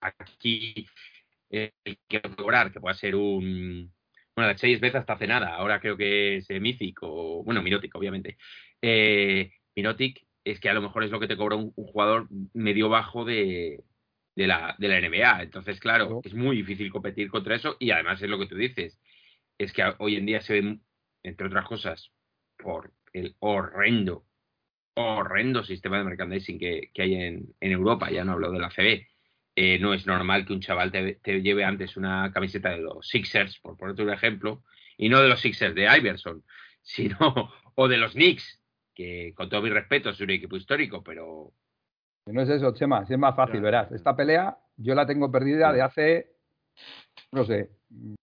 [0.01, 0.87] aquí
[1.51, 1.73] el
[2.07, 3.91] que cobrar, que pueda ser un,
[4.37, 7.93] bueno, la seis veces hasta hace nada, ahora creo que es eh, o, bueno, Mirotic,
[7.97, 8.37] obviamente.
[8.81, 12.89] Eh, Mirotic es que a lo mejor es lo que te cobra un, jugador medio
[12.89, 13.83] bajo de,
[14.37, 15.43] de, la, de la NBA.
[15.43, 18.97] Entonces, claro, es muy difícil competir contra eso y además es lo que tú dices,
[19.59, 20.79] es que hoy en día se ve,
[21.25, 22.13] entre otras cosas,
[22.57, 24.25] por el horrendo,
[24.95, 28.71] horrendo sistema de merchandising que, que hay en, en Europa, ya no hablo de la
[28.71, 29.05] CB,
[29.57, 33.59] eh, no es normal que un chaval te, lleve antes una camiseta de los Sixers,
[33.59, 34.63] por ponerte un ejemplo,
[34.97, 36.45] y no de los Sixers de Iverson,
[36.83, 38.63] sino o de los Knicks,
[38.97, 41.53] que con todo mi respeto es un equipo histórico, pero...
[42.27, 43.93] No es eso, Chema, si es más fácil, verás.
[43.93, 46.33] Esta pelea yo la tengo perdida de hace,
[47.31, 47.71] no sé,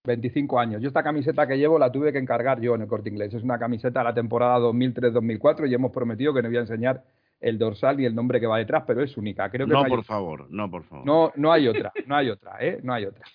[0.06, 0.82] 25 años.
[0.82, 3.34] Yo esta camiseta que llevo la tuve que encargar yo en el corte inglés.
[3.34, 7.04] Es una camiseta de la temporada 2003-2004 y hemos prometido que nos voy a enseñar
[7.40, 9.50] el dorsal y el nombre que va detrás, pero es única.
[9.50, 10.16] Creo que no, por otra.
[10.16, 11.06] favor, no, por favor.
[11.06, 12.80] No, no hay otra, no hay otra, ¿eh?
[12.84, 13.26] No hay otra.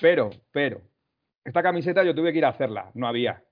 [0.00, 0.80] Pero, pero,
[1.44, 3.42] esta camiseta yo tuve que ir a hacerla, no había.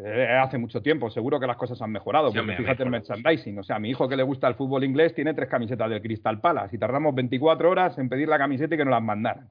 [0.00, 3.58] Eh, hace mucho tiempo, seguro que las cosas han mejorado, Sí, porque fíjate el merchandising.
[3.58, 6.00] O sea, a mi hijo que le gusta el fútbol inglés tiene tres camisetas del
[6.00, 9.50] Crystal Palace y tardamos 24 horas en pedir la camiseta y que nos las mandaran.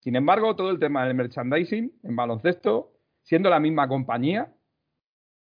[0.00, 4.48] Sin embargo, todo el tema del merchandising en baloncesto, siendo la misma compañía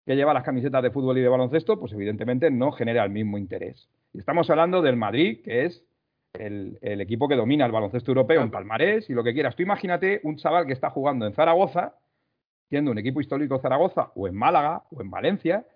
[0.04, 3.38] que lleva las camisetas de fútbol y de baloncesto, pues evidentemente no genera el mismo
[3.38, 3.88] interés.
[4.12, 5.84] Y estamos hablando del Madrid, que es
[6.34, 9.56] el, el equipo que domina el baloncesto europeo en palmarés y lo que quieras.
[9.56, 11.94] Tú imagínate un chaval que está jugando en Zaragoza,
[12.68, 15.66] siendo un equipo histórico Zaragoza, o en Málaga, o en Valencia,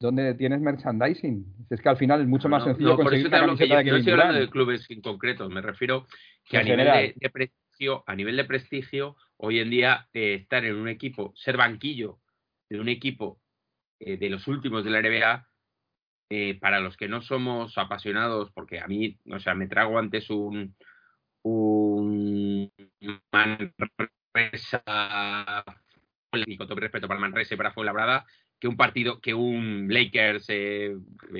[0.00, 1.66] donde tienes merchandising.
[1.70, 3.82] Es que al final es mucho No, más sencillo no, conseguir una hablo que camiseta
[3.82, 6.06] yo de no estoy hablando de clubes en concreto, me refiero
[6.44, 10.76] que a nivel de prestigio, a nivel de prestigio, hoy en día eh, estar en
[10.76, 12.18] un equipo, ser banquillo
[12.68, 13.40] de un equipo
[14.00, 15.48] eh, de los últimos de la NBA,
[16.30, 20.30] eh, para los que no somos apasionados, porque a mí, o sea, me trago antes
[20.30, 20.74] un
[21.44, 22.70] un
[24.34, 25.64] Manresa
[26.46, 28.26] y con todo respeto para Manresa y para Fuenlabrada,
[28.58, 30.96] que un partido, que un Lakers, eh,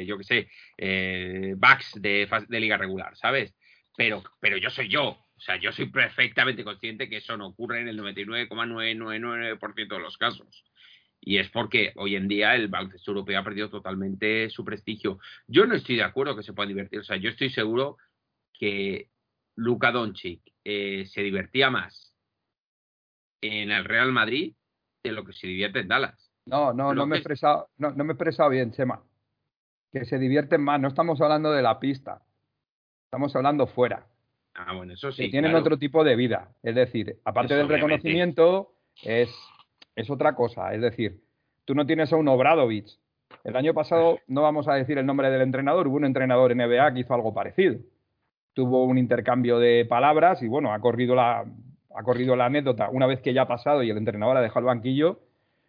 [0.06, 2.28] yo qué sé, eh, Bucks de,
[2.60, 3.54] liga regular, ¿sabes?
[3.96, 5.18] Pero, pero yo soy yo.
[5.36, 10.16] O sea, yo soy perfectamente consciente que eso no ocurre en el 99,999% de los
[10.16, 10.64] casos.
[11.20, 15.18] Y es porque hoy en día el baloncesto europeo ha perdido totalmente su prestigio.
[15.48, 17.00] Yo no estoy de acuerdo que se puedan divertir.
[17.00, 17.96] O sea, yo estoy seguro
[18.52, 19.08] que
[19.56, 22.13] Luka Doncic eh, se divertía más
[23.48, 24.54] en el Real Madrid
[25.02, 26.30] de lo que se divierte en Dallas.
[26.46, 29.02] No, no, Lo no me, he que- expresado, no, no me he expresado bien, Chema.
[29.92, 30.80] Que se divierten más.
[30.80, 32.22] No estamos hablando de la pista.
[33.06, 34.06] Estamos hablando fuera.
[34.54, 35.30] Ah, bueno, eso que sí.
[35.30, 35.64] tienen claro.
[35.64, 36.48] otro tipo de vida.
[36.62, 37.86] Es decir, aparte Eso, del obviamente.
[37.96, 39.30] reconocimiento, es,
[39.96, 40.74] es otra cosa.
[40.74, 41.20] Es decir,
[41.64, 42.98] tú no tienes a un Obradovich.
[43.42, 46.94] El año pasado, no vamos a decir el nombre del entrenador, hubo un entrenador NBA
[46.94, 47.76] que hizo algo parecido.
[48.52, 51.44] Tuvo un intercambio de palabras y bueno, ha corrido la,
[51.94, 52.88] ha corrido la anécdota.
[52.90, 55.20] Una vez que ya ha pasado y el entrenador ha dejado el banquillo,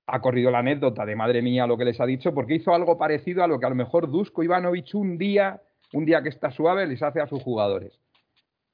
[0.08, 2.98] ha corrido la anécdota de madre mía lo que les ha dicho, porque hizo algo
[2.98, 5.62] parecido a lo que a lo mejor Dusko Ivanovic un día,
[5.94, 8.00] un día que está suave, les hace a sus jugadores.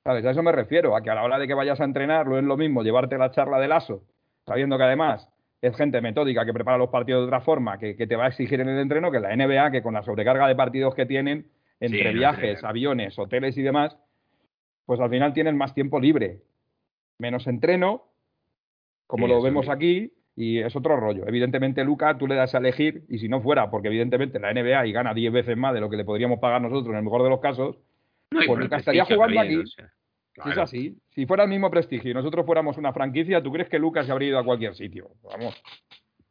[0.04, 0.26] ¿Sabes?
[0.26, 2.38] A eso me refiero, a que a la hora de que vayas a entrenar, no
[2.38, 4.02] es lo mismo llevarte la charla del ASO,
[4.46, 5.30] sabiendo que además
[5.62, 8.28] es gente metódica que prepara los partidos de otra forma, que, que te va a
[8.30, 11.46] exigir en el entreno, que la NBA, que con la sobrecarga de partidos que tienen,
[11.80, 13.96] entre viajes, aviones, hoteles y demás,
[14.86, 16.40] pues al final tienen más tiempo libre,
[17.22, 18.04] menos entreno,
[19.08, 21.28] como Sí, lo vemos aquí, y es otro rollo.
[21.28, 24.88] Evidentemente, Luca, tú le das a elegir, y si no fuera, porque evidentemente la NBA
[24.88, 27.24] y gana 10 veces más de lo que le podríamos pagar nosotros en el mejor
[27.24, 27.78] de los casos,
[28.32, 29.64] No, pues Luka estaría jugando también, aquí.
[29.64, 29.86] o sea,
[30.34, 30.62] Si es claro.
[30.64, 34.06] así, si fuera el mismo prestigio y nosotros fuéramos una franquicia, ¿tú crees que Lucas
[34.06, 35.10] se habría ido a cualquier sitio?
[35.24, 35.62] Vamos,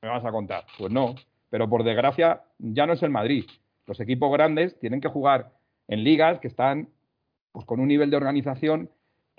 [0.02, 0.64] me vas a contar.
[0.78, 1.14] Pues no,
[1.50, 3.44] pero por desgracia ya no es el Madrid.
[3.86, 5.52] Los equipos grandes tienen que jugar
[5.88, 6.88] en ligas que están
[7.52, 8.88] pues, con un nivel de organización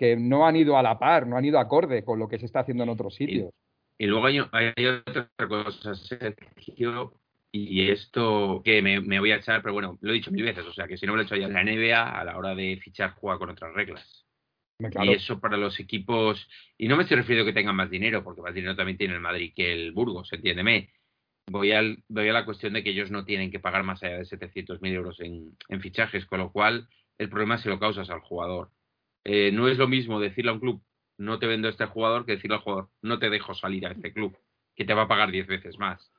[0.01, 2.47] que no han ido a la par, no han ido acorde con lo que se
[2.47, 3.53] está haciendo en otros sitios.
[3.99, 7.13] Y luego hay, hay otra cosa, Sergio,
[7.51, 10.65] y esto que me, me voy a echar, pero bueno, lo he dicho mil veces,
[10.65, 12.55] o sea, que si no me lo he hecho ya, la NBA a la hora
[12.55, 14.25] de fichar juega con otras reglas.
[14.79, 15.05] Claro.
[15.05, 18.23] Y eso para los equipos, y no me estoy refiriendo a que tengan más dinero,
[18.23, 20.91] porque más dinero también tiene el Madrid que el Burgos, entiéndeme.
[21.45, 24.17] Voy, al, voy a la cuestión de que ellos no tienen que pagar más allá
[24.17, 26.87] de 700.000 euros en, en fichajes, con lo cual
[27.19, 28.71] el problema se lo causas al jugador.
[29.23, 30.81] Eh, no es lo mismo decirle a un club,
[31.17, 33.91] no te vendo a este jugador, que decirle al jugador, no te dejo salir a
[33.91, 34.35] este club,
[34.75, 36.11] que te va a pagar 10 veces más.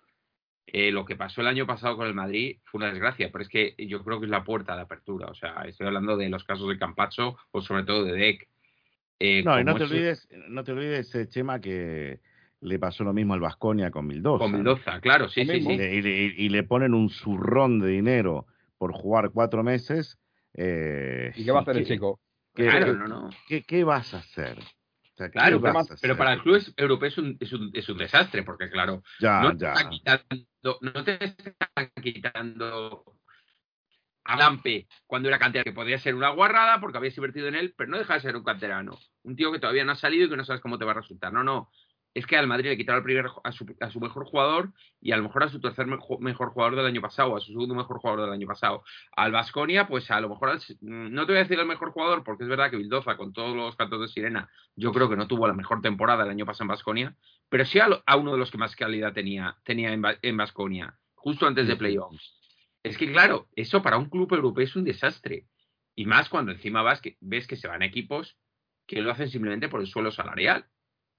[0.67, 3.49] Eh, lo que pasó el año pasado con el Madrid fue una desgracia, pero es
[3.49, 5.27] que yo creo que es la puerta de apertura.
[5.27, 8.49] O sea, estoy hablando de los casos de Campacho o sobre todo de Deck.
[9.19, 12.21] Eh, No, y no te olvides, no te olvides, eh, Chema, que
[12.61, 14.39] le pasó lo mismo al Vasconia con Mildosa.
[14.45, 15.57] Con Mendoza, claro, sí, sí.
[15.57, 15.77] Y sí.
[15.77, 18.47] le, y le- y le ponen un zurrón de dinero
[18.79, 20.19] por jugar cuatro meses.
[20.55, 22.21] eh, ¿Y qué va a hacer el ¿qué- chico?
[22.55, 23.31] Qué- Claro, qué- no, no.
[23.47, 24.59] ¿Qué, qué vas a hacer?
[24.59, 25.61] O sea, ¿qué Claro,
[26.01, 29.41] pero, para el club europeo es un, es un, es un desastre, porque claro, Ya,
[29.41, 29.73] no, te ya.
[29.73, 33.05] están quitando, no te están quitando
[34.25, 37.75] a Lampe cuando era canterano, que podría ser una guarrada porque habías invertido en él,
[37.77, 38.99] pero no deja de ser un canterano.
[39.25, 40.97] Un tío que todavía no ha salido y que no sabes cómo te va a
[40.97, 41.33] resultar.
[41.33, 41.71] No, no.
[42.15, 45.13] Es que al Madrid le quitaron al primer, a, su, a su mejor jugador y
[45.13, 47.75] a lo mejor a su tercer mejo- mejor jugador del año pasado, a su segundo
[47.75, 48.85] mejor jugador del año pasado.
[49.17, 52.23] Al Vasconia, pues a lo mejor, al- no te voy a decir el mejor jugador,
[52.23, 55.27] porque es verdad que Vildoza, con todos los cantos de sirena, yo creo que no
[55.27, 57.17] tuvo la mejor temporada el año pasado en Vasconia,
[57.49, 60.99] pero sí a, lo- a uno de los que más calidad tenía, tenía en Vasconia,
[61.15, 62.39] justo antes de playoffs.
[62.83, 65.47] Es que, claro, eso para un club europeo es un desastre.
[65.95, 68.37] Y más cuando encima vas que, ves que se van equipos
[68.87, 70.67] que lo hacen simplemente por el suelo salarial,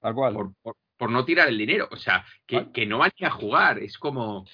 [0.03, 0.33] Tal cual.
[0.35, 1.87] por, por- por no tirar el dinero.
[1.91, 3.79] O sea, que, que no van a jugar.
[3.79, 4.45] Es como.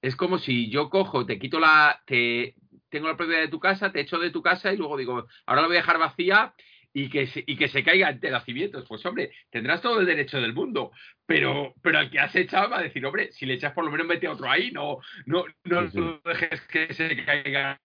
[0.00, 2.00] Es como si yo cojo, te quito la.
[2.06, 2.54] Te,
[2.88, 5.60] tengo la propiedad de tu casa, te echo de tu casa y luego digo, ahora
[5.62, 6.54] la voy a dejar vacía
[6.94, 8.86] y que se, y que se caiga ante nacimientos.
[8.88, 10.90] Pues hombre, tendrás todo el derecho del mundo,
[11.26, 13.90] pero, pero al que has echado va a decir, hombre, si le echas por lo
[13.90, 16.20] menos mete otro ahí, no, no, no, Sí, sí.
[16.24, 17.78] dejes que se caiga.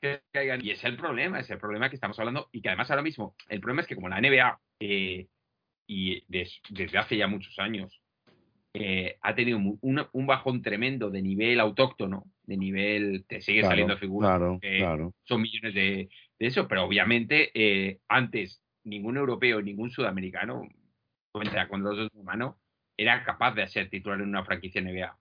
[0.00, 0.64] que se caigan.
[0.64, 3.36] Y es el problema, es el problema que estamos hablando y que además ahora mismo,
[3.48, 5.28] el problema es que como la NBA, eh,
[5.86, 8.00] y des- desde hace ya muchos años,
[8.72, 13.72] eh, ha tenido una- un bajón tremendo de nivel autóctono, de nivel, te sigue Claro,
[13.72, 15.14] saliendo figuras Claro, que claro.
[15.24, 16.08] son millones de,
[16.38, 20.62] de eso, pero obviamente eh, antes ningún europeo, ningún sudamericano,
[21.32, 22.58] cuenta con de mano,
[22.96, 25.16] era capaz de ser titular en una franquicia NBA.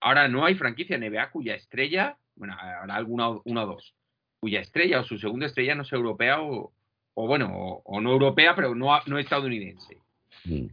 [0.00, 3.94] Ahora no hay franquicia NBA cuya estrella, bueno, habrá alguna o- una o dos,
[4.40, 6.72] cuya estrella o su segunda estrella no sea europea o,
[7.14, 9.98] o bueno, o, o no europea, pero no, no estadounidense.
[10.44, 10.66] Mm.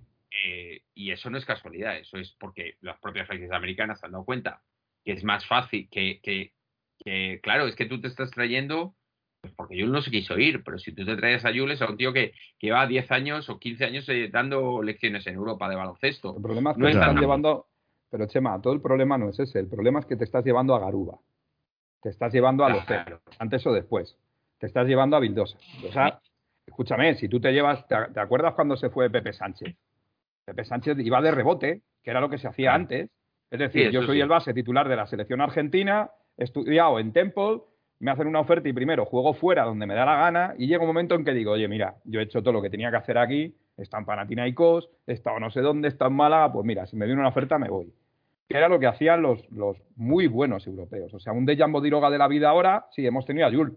[0.45, 4.13] Eh, y eso no es casualidad, eso es porque las propias franquicias americanas se han
[4.13, 4.61] dado cuenta
[5.03, 6.53] que es más fácil, que, que,
[7.03, 8.93] que, claro, es que tú te estás trayendo,
[9.41, 11.89] pues porque Jules no se quiso ir, pero si tú te traes a Jules a
[11.89, 15.67] un tío que, que lleva 10 años o 15 años eh, dando lecciones en Europa
[15.67, 16.35] de baloncesto.
[16.35, 17.67] El problema es que No te es están llevando.
[18.11, 19.59] Pero Chema, todo el problema no es ese.
[19.59, 21.17] El problema es que te estás llevando a Garuba.
[22.01, 23.21] Te estás llevando a los Claro.
[23.39, 24.17] antes o después.
[24.59, 25.57] Te estás llevando a Vildosa.
[25.87, 26.19] O sea,
[26.71, 29.75] escúchame, si tú te llevas, ¿te, te acuerdas cuando se fue Pepe Sánchez?
[30.45, 33.09] Pepe Sánchez iba de rebote, que era lo que se hacía antes.
[33.51, 34.21] Es decir, Sí, yo soy sí.
[34.21, 37.61] el base titular de la selección argentina, he estudiado en Temple,
[37.99, 40.81] me hacen una oferta y primero juego fuera donde me da la gana y llega
[40.81, 42.97] un momento en que digo, oye, mira, yo he hecho todo lo que tenía que
[42.97, 46.51] hacer aquí, he estado en Panathinaikos, he estado no sé dónde, he estado en Málaga,
[46.51, 47.93] pues mira, si me viene una oferta me voy.
[48.47, 51.13] Que era lo que hacían los, los muy buenos europeos.
[51.13, 53.73] O sea, un Dejan Bodiroga de la vida ahora, sí, hemos tenido a Jules,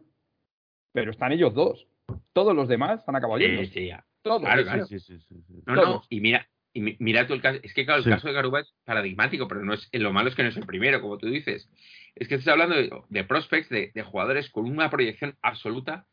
[0.93, 1.87] pero están ellos dos.
[2.33, 3.65] Todos los demás han acabado yendo.
[3.65, 4.05] sí, ya.
[4.23, 4.41] Todos.
[4.43, 4.87] Claro, claro.
[4.87, 5.63] Sí, sí, sí, sí.
[5.67, 8.11] No, no, y mira, y mi- mira tú el caso, es que claro, el Sí.
[8.11, 10.67] caso de Garuba es paradigmático, pero no es, lo malo es que no es el
[10.67, 11.69] primero, como tú dices.
[12.15, 16.07] Es que estás hablando de, de prospects, de, de jugadores con una proyección absoluta,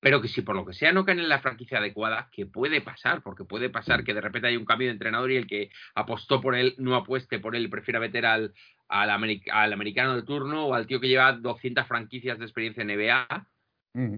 [0.00, 2.80] pero que si por lo que sea no caen en la franquicia adecuada, que puede
[2.80, 5.70] pasar, porque puede pasar que de repente hay un cambio de entrenador y el que
[5.94, 8.54] apostó por él no apueste por él, prefiera meter al,
[8.88, 12.82] al, americ- al americano de turno o al tío que lleva 200 franquicias de experiencia
[12.82, 13.46] en NBA.
[13.92, 14.14] Mm.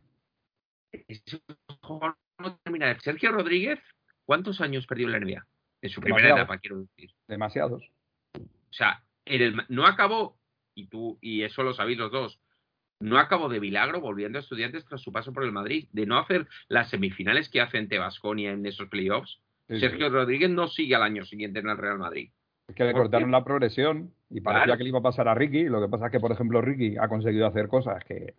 [0.93, 1.40] Ese
[1.80, 2.99] jugador no termina.
[3.01, 3.78] Sergio Rodríguez,
[4.24, 5.47] ¿cuántos años perdió en la NBA?
[5.82, 6.43] En su primera Demasiado.
[6.45, 7.11] etapa, quiero decir.
[7.28, 7.82] Demasiados.
[8.38, 10.38] O sea, en el- no acabó,
[10.74, 12.40] y tú, y eso lo sabéis los dos,
[13.01, 16.18] no acabó de milagro volviendo a estudiantes tras su paso por el Madrid, de no
[16.18, 19.40] hacer las semifinales que hace ante Basconia en esos playoffs.
[19.68, 19.80] Sí, sí.
[19.80, 22.30] Sergio Rodríguez no sigue al año siguiente en el Real Madrid.
[22.68, 24.78] Es que le cortaron la progresión y parecía Claro.
[24.78, 25.64] que le iba a pasar a Ricky.
[25.64, 28.34] Lo que pasa es que, por ejemplo, Ricky ha conseguido hacer cosas que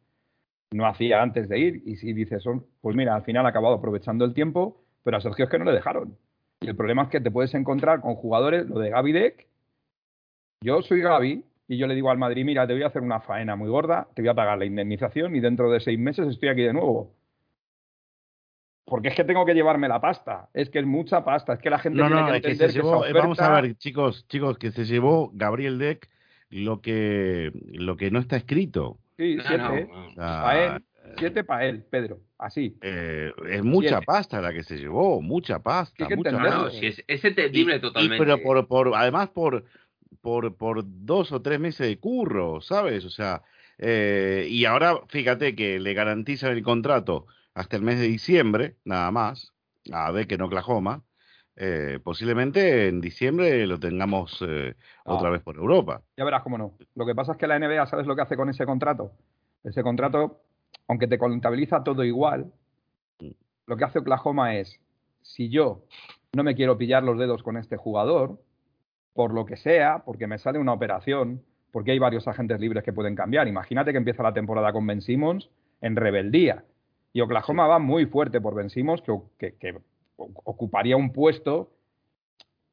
[0.74, 1.84] no hacía antes de ir.
[1.86, 5.22] Y si dices, son, pues mira, al final ha acabado aprovechando el tiempo, pero a
[5.22, 6.18] Sergio es que no le dejaron.
[6.62, 9.48] Y el problema es que te puedes encontrar con jugadores, lo de Gaby Deck.
[10.62, 13.20] Yo soy Gaby y yo le digo al Madrid, mira, te voy a hacer una
[13.20, 16.50] faena muy gorda, te voy a pagar la indemnización y dentro de seis meses estoy
[16.50, 17.14] aquí de nuevo.
[18.86, 20.50] Porque es que tengo que llevarme la pasta.
[20.54, 21.54] Es que es mucha pasta.
[21.54, 23.10] Es que la gente No, tiene no, que es que entender se que, llevó, esa
[23.10, 26.10] eh, vamos a ver, chicos, chicos, que se llevó Gabriel Deck
[26.50, 29.00] lo que, lo que no está escrito.
[29.18, 29.88] Sí, No, siete.
[29.88, 30.16] no, O no.
[30.16, 30.86] sea, Pa' él,
[31.18, 32.20] siete para él, Pedro.
[32.38, 32.78] Así.
[32.82, 34.06] eh, es mucha Siete.
[34.06, 37.82] pasta la que se llevó, mucha pasta, mucha no, si es, es entendible Y- y-
[37.82, 38.18] totalmente.
[38.18, 39.66] pero por, por, además por,
[40.22, 43.06] por, por dos o tres meses de curro, ¿sabes?
[43.06, 43.44] O sea,
[43.78, 49.12] eh, y ahora fíjate que le garantizan el contrato hasta el mes de diciembre, nada
[49.12, 49.54] más,
[49.92, 51.04] a ver que en Oklahoma.
[51.56, 54.74] Eh, posiblemente en diciembre lo tengamos eh,
[55.06, 55.32] otra Ah.
[55.32, 56.02] vez por Europa.
[56.18, 56.74] Ya verás cómo no.
[56.96, 59.12] Lo que pasa es que la NBA, ¿sabes lo que hace con ese contrato?
[59.64, 60.42] Ese contrato,
[60.88, 62.52] aunque te contabiliza todo igual,
[63.68, 64.80] lo que hace Oklahoma es,
[65.22, 65.86] si yo
[66.34, 68.42] no me quiero pillar los dedos con este jugador,
[69.14, 72.92] por lo que sea, porque me sale una operación, porque hay varios agentes libres que
[72.94, 73.48] pueden cambiar.
[73.48, 75.50] Imagínate que empieza la temporada con Ben Simmons
[75.82, 76.66] en rebeldía.
[77.14, 79.78] Y Oklahoma va muy fuerte por Ben Simmons, que, que- que
[80.44, 81.72] ocuparía un puesto.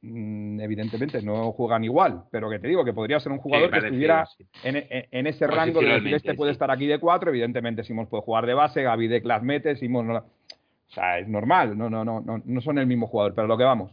[0.03, 3.79] mm, Evidentemente no juegan igual, pero que te digo que podría ser un jugador que
[3.79, 4.47] estuviera sí.
[4.63, 6.55] en, en- en ese rango de decir, este puede sí.
[6.55, 10.09] estar aquí de cuatro, evidentemente Simons puede jugar de base, Gaby de las mete, Simons
[10.09, 13.47] no O sea, es normal, no, no, no, no, no son el mismo jugador, pero
[13.47, 13.93] lo que vamos.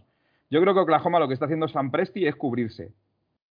[0.49, 2.91] Yo creo que Oklahoma lo que está haciendo San Presti es cubrirse.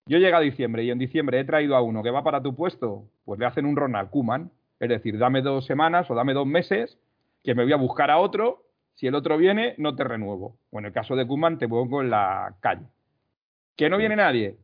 [0.06, 2.54] Yo llego a diciembre y en diciembre he traído a uno que va para tu
[2.54, 4.50] puesto, pues le hacen un Ronald Kuman,
[4.80, 6.96] es decir, dame dos semanas o dame dos meses,
[7.44, 8.62] que me voy a buscar a otro,
[8.96, 10.56] si el otro viene, no te renuevo.
[10.70, 12.86] O en el caso de Kuman, te pongo en la calle.
[13.76, 14.56] ¿Que no viene nadie?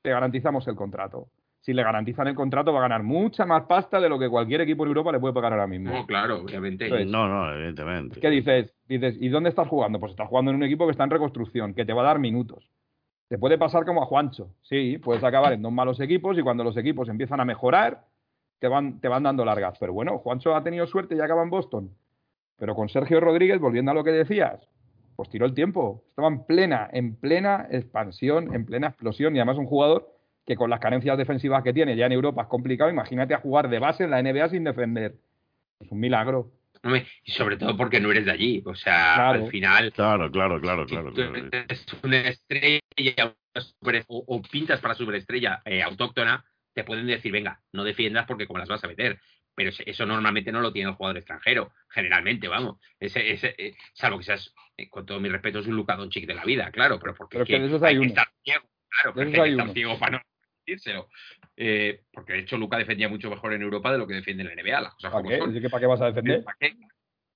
[0.00, 1.28] Te garantizamos el contrato.
[1.60, 4.60] Si le garantizan el contrato, va a ganar mucha más pasta de lo que cualquier
[4.60, 5.92] equipo en Europa le puede pagar ahora mismo.
[5.92, 6.88] No, claro, obviamente.
[7.04, 8.20] No, no, evidentemente.
[8.20, 8.72] ¿Qué dices?
[8.88, 9.98] Dices, ¿y dónde estás jugando?
[9.98, 12.20] Pues estás jugando en un equipo que está en reconstrucción, que te va a dar
[12.20, 12.68] minutos.
[13.28, 14.54] Te puede pasar como a Juancho.
[14.62, 18.04] Sí, puedes acabar en dos malos equipos y cuando los equipos empiezan a mejorar,
[18.60, 19.78] te van, te van dando largas.
[19.80, 21.90] Pero bueno, Juancho ha tenido suerte y acaba en Boston.
[22.62, 24.60] Pero con Sergio Rodríguez, volviendo a lo que decías,
[25.16, 26.04] pues tiró el tiempo.
[26.10, 30.08] Estaba en plena, en plena expansión, en plena explosión y además un jugador
[30.46, 32.88] que con las carencias defensivas que tiene ya en Europa es complicado.
[32.88, 35.16] Imagínate a jugar de base en la NBA sin defender.
[35.80, 36.52] Es un milagro.
[37.24, 38.62] Y sobre todo porque no eres de allí.
[38.64, 39.92] O sea, al final.
[39.92, 41.12] Claro, claro, claro, claro.
[41.68, 42.78] Es una estrella
[44.06, 46.44] o, pintas para superestrella eh, autóctona,
[46.74, 49.18] te pueden decir, venga, no defiendas porque como las vas a meter.
[49.54, 52.78] Pero eso normalmente no lo tiene el jugador extranjero, generalmente, vamos.
[52.98, 56.26] Ese, ese, eh, salvo que seas, eh, con todo mi respeto, es un Luka Doncic
[56.26, 59.98] de la vida, claro, pero porque hay, que estar ciego, claro, hay que estar ciego
[59.98, 60.22] para no
[60.64, 61.08] decírselo.
[61.56, 64.48] Eh, porque de hecho Luca defendía mucho mejor en Europa de lo que defiende en
[64.48, 65.38] la NBA, las cosas ¿Para qué?
[65.38, 65.70] Son.
[65.70, 66.44] ¿Para qué vas a defender?
[66.44, 66.76] ¿Para qué?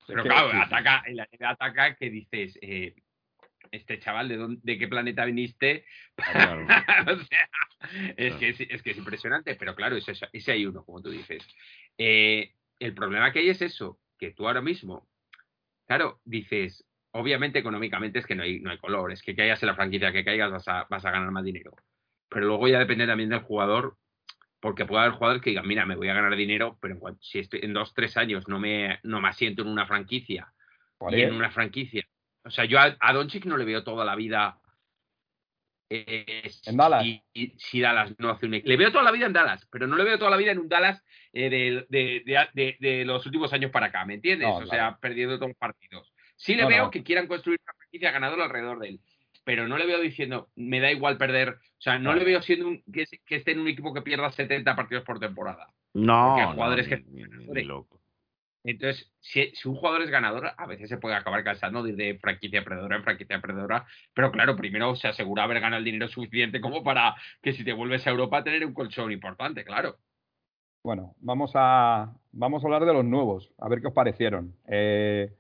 [0.07, 2.59] Pero claro, ataca, en la NBA ataca que dices,
[3.73, 5.85] este chaval, ¿de, ¿de qué planeta viniste?
[6.19, 7.49] Ah, o sea,
[8.17, 11.11] es, que es, es, que es impresionante, pero claro, ese, ese hay uno, como tú
[11.11, 11.47] dices.
[11.99, 15.09] Eh, el problema que hay es eso, que tú ahora mismo,
[15.87, 19.69] claro, dices, obviamente económicamente es que no hay, no hay color, es que caigas en
[19.69, 21.73] la franquicia que caigas vas a, vas a ganar más dinero.
[22.29, 23.97] Pero luego ya depende también del jugador,
[24.61, 27.39] porque puede haber jugadores que digan, mira, me voy a ganar dinero, pero en si
[27.39, 30.53] estoy en dos, tres años no me, no me asiento en una franquicia,
[31.11, 32.07] y en una franquicia.
[32.45, 34.59] O sea, yo a, a Doncic no le veo toda la vida
[35.89, 37.05] eh, en Dallas.
[37.05, 37.23] Y,
[37.59, 40.05] si Dallas no hace un Le veo toda la vida en Dallas, pero no le
[40.05, 43.71] veo toda la vida en un Dallas eh, de, de, de, de, los últimos años
[43.71, 44.49] para acá, ¿me entiendes?
[44.51, 46.13] o sea, perdiendo todos los partidos.
[46.37, 49.01] Sí le veo que quieran construir una franquicia ganadora alrededor de él,
[49.45, 51.51] pero no le veo diciendo, me da igual perder.
[51.51, 54.31] O sea, no le veo siendo un, que, que, esté en un equipo que pierda
[54.31, 55.69] 70 partidos por temporada.
[55.95, 56.53] No.
[56.53, 57.05] jugadores que.
[57.65, 58.03] loco.
[58.67, 62.97] Entonces, si, un jugador es ganador, a veces se puede acabar cansando de, franquicia perdedora
[62.97, 63.87] en franquicia perdedora.
[64.13, 67.73] Pero claro, primero se asegura haber ganado el dinero suficiente como para que si te
[67.73, 69.97] vuelves a Europa tener un colchón importante, claro.
[70.83, 74.55] Bueno, vamos a, vamos a hablar de los nuevos, a ver qué os parecieron.
[74.67, 75.33] Eh,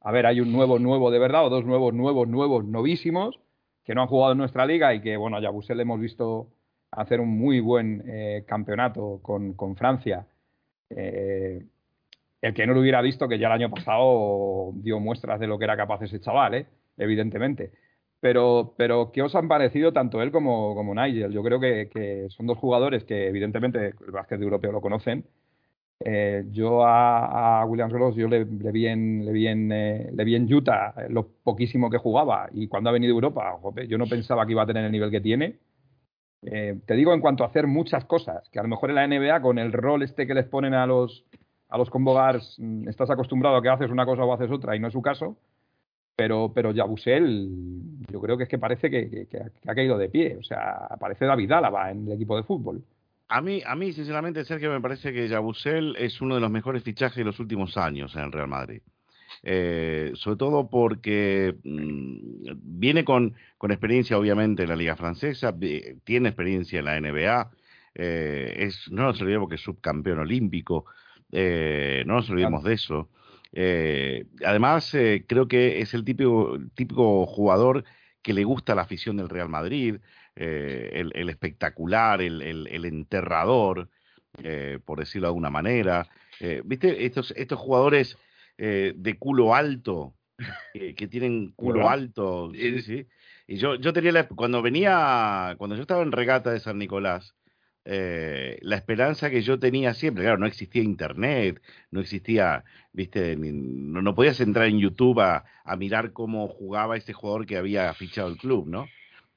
[0.00, 3.40] a ver, hay un nuevo nuevo de verdad o dos nuevos nuevos nuevos novísimos
[3.84, 6.48] que no han jugado en nuestra liga y que, bueno, a Yabusel hemos visto
[6.90, 10.26] hacer un muy buen eh, campeonato con, con Francia.
[10.88, 11.62] Eh,
[12.44, 15.58] el que no lo hubiera visto, que ya el año pasado dio muestras de lo
[15.58, 16.66] que era capaz ese chaval, ¿eh?
[16.98, 17.72] evidentemente.
[18.20, 21.32] Pero, pero, ¿qué os han parecido tanto él como, como Nigel?
[21.32, 25.24] Yo creo que, son dos jugadores que, evidentemente, el básquet europeo lo conocen.
[26.00, 30.92] Eh, yo a, Williams Ross yo le, vi en, le, vi en, eh, le Utah
[31.08, 34.64] lo poquísimo que jugaba y cuando ha venido a Europa, yo no pensaba que iba
[34.64, 35.56] a tener el nivel que tiene.
[36.42, 39.40] te digo en cuanto a hacer muchas cosas, que a lo mejor en la NBA
[39.40, 41.24] con el rol este que les ponen a los,
[41.74, 42.16] a los combo
[42.58, 45.02] mm, estás acostumbrado a que haces una cosa o haces otra y no es su
[45.02, 45.36] caso.
[46.14, 47.50] Pero, pero Yabusel,
[48.12, 49.26] yo creo que es que parece que,
[49.66, 50.36] ha caído de pie.
[50.38, 52.84] O sea, parece David Álava en el equipo de fútbol.
[53.26, 56.84] A mí, a mí, sinceramente, Sergio, me parece que Yabusel es uno de los mejores
[56.84, 58.80] fichajes de los últimos años en el Real Madrid.
[59.42, 65.52] Eh, sobre todo porque mm, viene con, con, experiencia, obviamente, en la Liga Francesa,
[66.04, 67.50] tiene experiencia en la NBA,
[67.96, 70.84] eh, es, no nos olvidemos que es subcampeón olímpico,
[71.34, 73.10] eh, no nos olvidemos de eso.
[73.52, 77.84] Eh, además, eh, creo que es el típico, típico jugador
[78.22, 79.96] que le gusta la afición del Real Madrid,
[80.36, 83.88] el, el, espectacular, el, el enterrador,
[84.84, 86.08] por decirlo de alguna manera.
[86.64, 87.04] ¿Viste?
[87.04, 88.16] Estos, estos jugadores
[88.56, 90.14] de culo alto,
[90.72, 92.50] que tienen culo alto.
[92.54, 93.06] Sí, sí.
[93.46, 97.34] Y yo, yo tenía la, cuando venía, cuando yo estaba en regata de San Nicolás,
[97.84, 101.60] eh, la esperanza que yo tenía siempre, claro, no existía internet,
[101.90, 107.12] no existía, viste, no, no, podías entrar en YouTube a, a, mirar cómo jugaba este
[107.12, 108.86] jugador que había fichado el club, ¿no?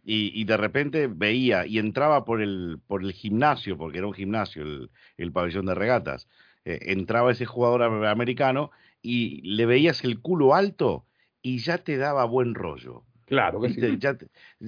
[0.05, 4.13] Y, y, de repente veía y entraba por el, por el gimnasio, porque era un
[4.13, 6.29] gimnasio, el, el pabellón de regatas,
[6.63, 8.71] eh, entraba ese jugador americano
[9.01, 11.05] y le veías el culo alto
[11.41, 13.03] y ya te daba buen rollo.
[13.25, 13.81] Claro que sí.
[13.99, 14.17] Ya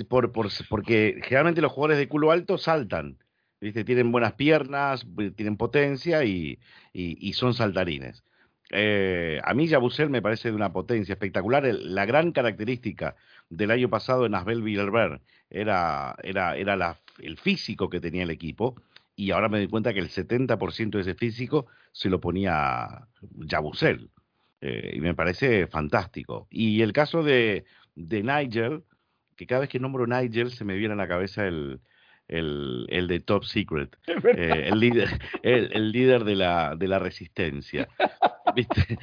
[0.10, 3.18] por, por, porque generalmente los jugadores de culo alto saltan
[3.62, 3.84] ¿viste?
[3.84, 5.05] Tienen buenas piernas,
[5.36, 6.60] tienen potencia y,
[6.93, 8.24] y, son saltarines.
[8.72, 11.64] Eh, a mí Yabusel me parece de una potencia espectacular.
[11.66, 13.16] la gran característica
[13.49, 18.30] del año pasado en Asbel Villerberg era, era, era la, el físico que tenía el
[18.30, 18.76] equipo
[19.16, 24.12] y ahora me doy cuenta que el 70% de ese físico se lo ponía Yabusel.
[24.62, 26.47] Eh, y me parece fantástico.
[26.49, 28.84] Y el caso de, de Nigel,
[29.36, 31.82] que cada vez que nombro Nigel se me viene a la cabeza el,
[32.30, 35.10] el, el de Top Secret, eh, el líder,
[35.44, 37.88] el, el, líder de la, de la resistencia.
[38.56, 38.98] ¿Viste?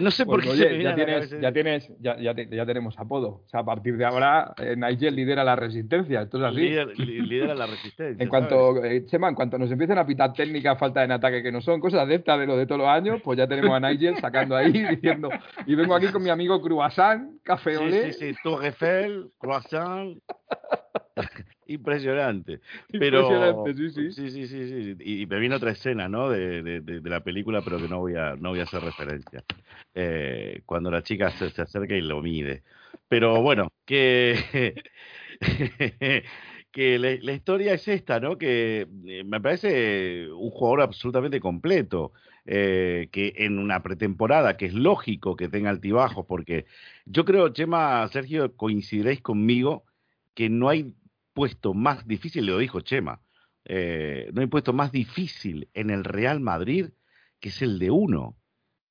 [0.00, 2.98] No sé por Pues, qué oye, ya, tienes, ya tienes, ya, ya, te- ya tenemos
[2.98, 3.42] apodo.
[3.44, 6.22] O sea, a partir de ahora, eh, Nigel lidera la resistencia.
[6.22, 7.02] Esto es así.
[7.04, 8.20] li- lidera la resistencia.
[8.20, 11.52] En cuanto, eh, Chema, en cuanto nos empiecen a pitar técnicas, falta en ataque, que
[11.52, 13.78] no son cosas de estas de lo de todos los años, pues ya tenemos a
[13.88, 15.28] Nigel sacando ahí diciendo,
[15.64, 18.12] y vengo aquí con mi amigo Croissant, Café Sí, Olé.
[18.12, 20.18] sí, sí, Tour Eiffel, croissant.
[21.68, 22.60] Impresionante.
[22.96, 24.10] Pero, Impresionante, sí, sí.
[24.10, 24.96] sí, sí, sí, sí.
[25.00, 26.30] Y, y me viene otra escena, ¿no?
[26.30, 28.82] De, de, de- de la película, pero que no voy a, no voy a hacer
[28.82, 29.44] referencia.
[29.94, 32.64] Eh, cuando la chica se, se acerca y lo mide.
[33.08, 34.74] Pero bueno, que,
[36.72, 38.38] que la, la historia es esta, ¿no?
[38.38, 42.12] Que eh, me parece un jugador absolutamente completo.
[42.46, 46.64] eh, que en una pretemporada, que es lógico que tenga altibajos, porque
[47.04, 49.84] yo creo, Chema, Sergio, coincidiréis conmigo
[50.34, 50.94] que no hay
[51.38, 53.20] puesto más difícil, lo dijo Chema,
[53.64, 56.86] eh, no hay puesto más difícil en el Real Madrid
[57.38, 58.36] que es el de uno.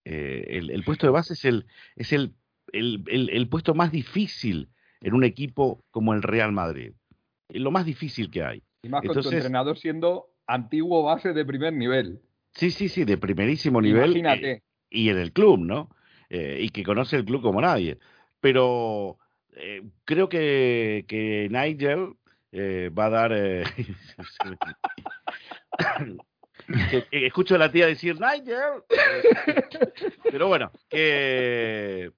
[0.06, 1.66] Eh, el, el puesto de base es el,
[1.98, 2.34] es el,
[2.72, 4.70] el, puesto más difícil
[5.02, 6.94] en un equipo como el Real Madrid.
[7.50, 8.64] Es lo más difícil que hay.
[8.84, 12.22] Y más con tu entrenador siendo antiguo base de primer nivel.
[12.54, 14.16] Sí, sí, sí, de primerísimo nivel.
[14.16, 14.64] eh, Imagínate.
[14.90, 15.90] y en el club, ¿no?
[16.30, 17.98] Eh, y que conoce el club como nadie.
[18.40, 19.18] Pero
[19.58, 22.14] eh, creo que, que Nigel
[22.58, 23.32] eh, va a dar...
[23.34, 23.64] eh,
[27.12, 28.84] escucho a la tía decir Nigel.
[30.24, 32.12] Pero bueno, que,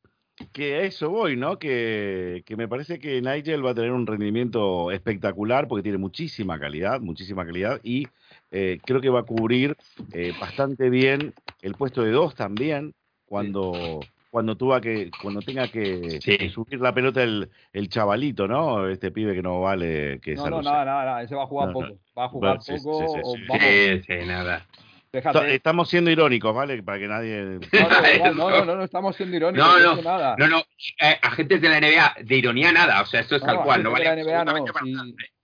[0.53, 1.59] que a eso voy, ¿no?
[1.59, 6.59] Que, que me parece que Nigel va a tener un rendimiento espectacular porque tiene muchísima
[6.59, 8.07] calidad, muchísima calidad y
[8.51, 9.75] eh, creo que va a cubrir
[10.13, 12.93] eh, bastante bien el puesto de dos también
[13.25, 13.99] cuando
[14.29, 16.37] cuando tuva que cuando tenga que, Sí.
[16.37, 18.87] que subir la pelota el, el chavalito, ¿no?
[18.87, 21.47] Este pibe que no vale que No, se no, nada, nada, nada, ese va a
[21.47, 21.87] jugar No, no.
[21.87, 21.99] poco.
[22.17, 23.43] Va a jugar poco sí, sí, o sí.
[23.47, 24.65] vamos, Sí, sí, nada.
[25.11, 25.55] déjate.
[25.55, 26.83] Estamos siendo irónicos, ¿vale?
[26.83, 27.59] Para que nadie No, no,
[28.33, 29.67] no, no, no, no estamos siendo irónicos.
[29.67, 30.35] No, no, nada.
[30.37, 33.55] No, no, eh, agentes de la NBA, de ironía nada, o sea, esto es tal
[33.55, 34.65] No, cual, no de vale la NBA no.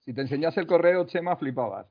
[0.04, 1.88] Si, te enseñase el correo, Chema, flipabas.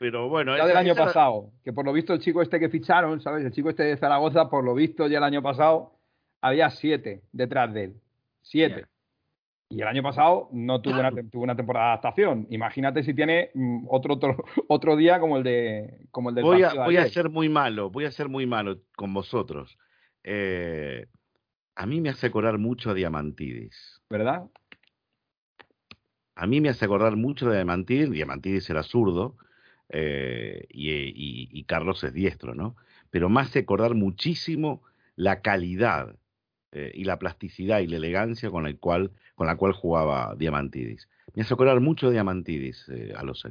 [0.00, 2.58] Pero bueno, Ya esa- del año esa- pasado, que por lo visto el chico este
[2.58, 3.44] que ficharon, ¿sabes?
[3.44, 5.92] El chico este de Zaragoza, por lo visto ya el año pasado,
[6.40, 7.94] había siete detrás de él.
[8.42, 8.86] Siete.
[9.70, 12.46] Y el año pasado no tuvo una, tuvo una temporada de adaptación.
[12.50, 14.36] Imagínate si tiene mm, otro, otro,
[14.68, 17.90] otro día como el de como el del voy a, voy a ser muy malo,
[17.90, 19.78] voy a ser muy malo con vosotros.
[20.24, 21.06] Eh,
[21.74, 24.00] a mí me hace acordar mucho a Diamantidis.
[24.10, 24.44] ¿verdad?
[26.34, 28.10] A mí me hace acordar mucho de Diamantidis.
[28.10, 29.36] Diamantidis era zurdo
[29.90, 32.76] eh, y, y- y Carlos es diestro, ¿no?
[33.10, 34.82] Pero me hace acordar muchísimo
[35.16, 36.14] la calidad
[36.72, 41.08] eh, y la plasticidad y la elegancia con la cual, con la cual jugaba Diamantidis.
[41.34, 43.46] Me hace acordar mucho Diamantidis eh, a los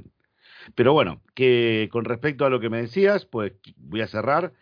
[0.76, 4.53] Pero bueno, que con respecto a lo que me decías, pues voy a cerrar.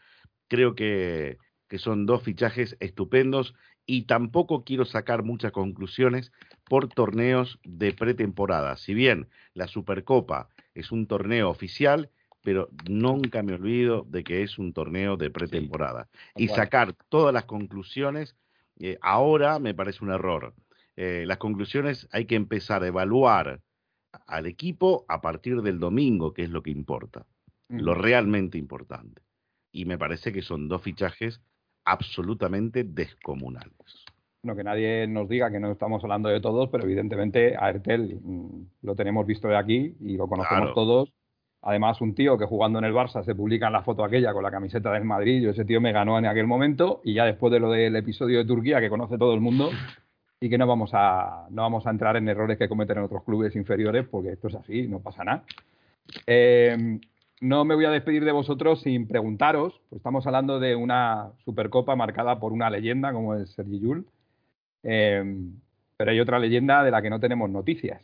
[0.47, 1.38] Creo que,
[1.68, 6.32] que son dos fichajes estupendos y tampoco quiero sacar muchas conclusiones
[6.64, 8.78] por torneos de pretemporada.
[8.78, 12.10] Si bien la Supercopa es un torneo oficial,
[12.45, 16.08] pero nunca me olvido de que es un torneo de pretemporada.
[16.36, 18.36] y sacar todas las conclusiones
[18.80, 20.53] eh, ahora me parece un error.
[20.95, 23.61] Eh, las conclusiones hay que empezar a evaluar
[24.28, 27.26] al equipo a partir del domingo, que es lo que importa,
[27.69, 27.99] lo Mm.
[27.99, 29.21] realmente importante.
[29.71, 31.41] Y me parece que son dos fichajes
[31.84, 33.73] absolutamente descomunales.
[34.41, 38.19] Bueno, que nadie nos diga que no estamos hablando de todos, pero evidentemente a Ertel
[38.21, 40.73] mm, lo tenemos visto de aquí y lo conocemos Claro.
[40.73, 41.13] todos.
[41.68, 44.43] Además, un tío que jugando en el Barça se publica en la foto aquella con
[44.43, 47.51] la camiseta del Madrid, yo ese tío me ganó en aquel momento y ya después
[47.51, 49.72] de lo del episodio de Turquía que conoce todo el mundo
[50.39, 53.55] y que no vamos a no vamos a entrar en errores que cometen otros clubes
[53.55, 55.43] inferiores porque esto es así, no pasa nada.
[56.28, 56.99] Eh,
[57.41, 61.95] no me voy a despedir de vosotros sin preguntaros, pues estamos hablando de una Supercopa
[61.95, 64.05] marcada por una leyenda como es Sergi Llull,
[64.84, 65.36] eh,
[65.97, 68.03] pero hay otra leyenda de la que no tenemos noticias.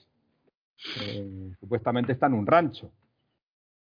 [1.00, 2.90] Eh, supuestamente está en un rancho.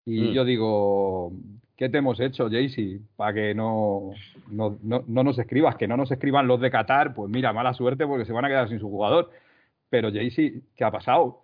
[0.05, 0.31] Y Mm.
[0.33, 1.31] yo digo,
[1.77, 2.99] ¿qué te hemos hecho, Jaycee?
[3.15, 4.11] Para que no,
[4.49, 7.73] no, no, no nos escribas, que no nos escriban los de Qatar, pues mira, mala
[7.73, 9.29] suerte porque se van a quedar sin su jugador.
[9.89, 11.41] Pero Jaycee, ¿qué ha pasado?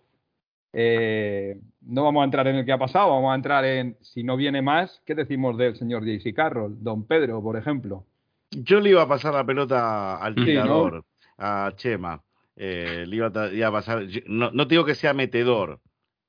[0.73, 4.23] Eh, no vamos a entrar en el que ha pasado, vamos a entrar en si
[4.23, 6.83] no viene más, ¿qué decimos del señor Jaycee Carroll?
[6.83, 8.05] Don Pedro, por ejemplo.
[8.51, 10.45] Yo le iba a pasar la pelota al Sí, ¿no?
[10.45, 11.05] tirador,
[11.37, 12.21] a Chema.
[12.55, 14.03] Eh, le iba a, ta- iba a pasar.
[14.27, 15.79] No, no te digo que sea metedor,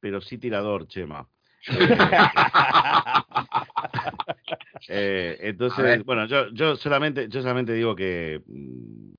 [0.01, 1.26] pero sí tirador, Chema.
[4.90, 9.11] Eh, entonces, bueno, yo, yo solamente, yo solamente digo que mm,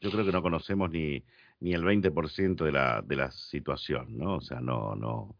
[0.00, 1.22] yo creo que no conocemos ni,
[1.60, 4.36] ni el 20% de la, de la situación, ¿no?
[4.36, 5.34] O sea, no, no,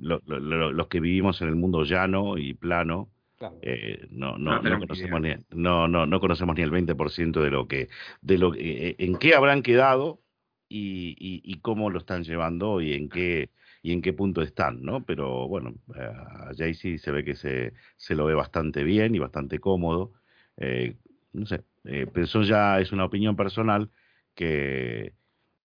[0.00, 3.56] lo- lo- lo- los que vivimos en el mundo llano y plano, Claro.
[3.62, 7.66] eh, no, No no, conocemos ni, no, no, no conocemos ni el 20% de lo
[7.66, 7.88] que,
[8.20, 10.20] de lo que- eh, en qué habrán quedado
[10.68, 13.50] y, y, y cómo lo están llevando y en qué
[13.82, 15.04] y en qué punto están, ¿no?
[15.04, 19.58] Pero bueno, a Jaycee se ve que se, se lo ve bastante bien y bastante
[19.58, 20.12] cómodo.
[20.56, 20.96] Eh,
[21.32, 23.90] no sé, eh, pero eso ya es una opinión personal
[24.34, 25.14] que,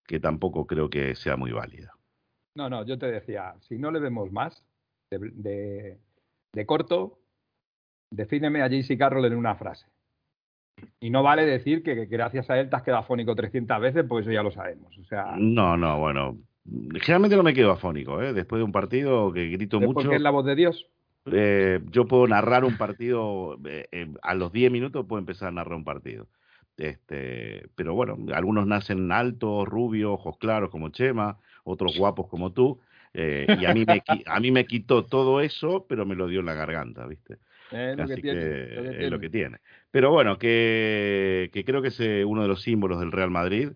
[0.08, 1.92] que tampoco creo que sea muy válida.
[2.56, 4.64] No, no, yo te decía, si no le vemos más
[5.12, 6.00] de, de-
[6.54, 7.20] de corto,
[8.12, 9.88] defíneme a JC Carroll en una frase.
[11.00, 14.06] Y no vale decir que, que gracias a él te has quedado afónico 300 veces,
[14.08, 14.98] pues eso ya lo sabemos.
[14.98, 16.38] O sea, No, no, bueno.
[16.68, 18.34] Generalmente no me quedo afónico, ¿eh?
[18.34, 20.90] Después de un partido que grito ¿es mucho, porque es la voz de Dios?
[21.32, 25.76] eh, yo puedo narrar un partido, eh, a los 10 minutos puedo empezar a narrar
[25.76, 26.28] un partido.
[26.78, 32.82] Este, pero bueno, algunos nacen altos, rubios, ojos claros como Chema, otros guapos como tú,
[33.14, 36.42] eh, y a mí, me, a mí me quitó todo eso, pero me lo dio
[36.42, 37.38] en la garganta, ¿viste?
[37.70, 39.10] Es lo que Así tiene, que lo que es tiene.
[39.10, 39.58] lo que tiene.
[39.92, 43.72] Pero bueno, que, que creo que es uno de los símbolos del Real Madrid.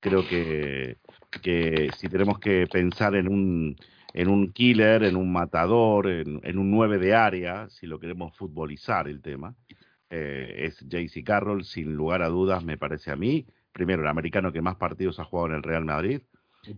[0.00, 0.98] Creo que,
[1.38, 3.76] que si tenemos que pensar en un,
[4.12, 8.36] en un killer, en un matador, en, en un 9 de área, si lo queremos
[8.36, 9.54] futbolizar el tema,
[10.10, 13.46] eh, es JC Carroll, sin lugar a dudas, me parece a mí.
[13.72, 16.22] Primero, el americano que más partidos ha jugado en el Real Madrid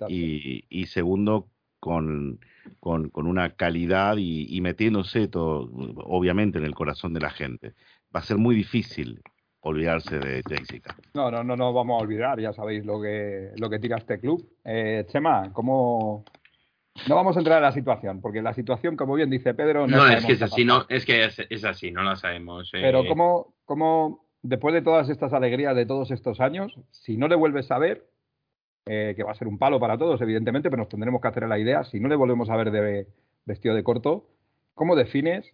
[0.08, 1.48] y segundo
[1.80, 2.40] con,
[2.80, 5.70] con, con una calidad y, y metiéndose todo,
[6.04, 7.74] obviamente en el corazón de la gente.
[8.14, 9.22] Va a ser muy difícil
[9.66, 10.94] olvidarse de Jessica.
[11.14, 14.18] No, no, no nos vamos a olvidar, ya sabéis lo que, lo que tira este
[14.18, 14.46] club.
[14.64, 16.24] Eh, Chema, ¿cómo...?
[17.08, 19.98] No vamos a entrar en la situación, porque la situación, como bien dice Pedro, no,
[19.98, 22.70] No, es que es así, no, es que es, es así, no la sabemos.
[22.72, 22.78] eh.
[22.80, 27.34] Pero ¿cómo, cómo, después de todas estas alegrías de todos estos años, si no le
[27.36, 28.06] vuelves a ver,
[28.86, 31.44] eh, que va a ser un palo para todos, evidentemente, pero nos tendremos que hacer
[31.44, 33.06] a la idea, si no le volvemos a ver de
[33.44, 34.24] vestido de corto,
[34.72, 35.52] ¿cómo defines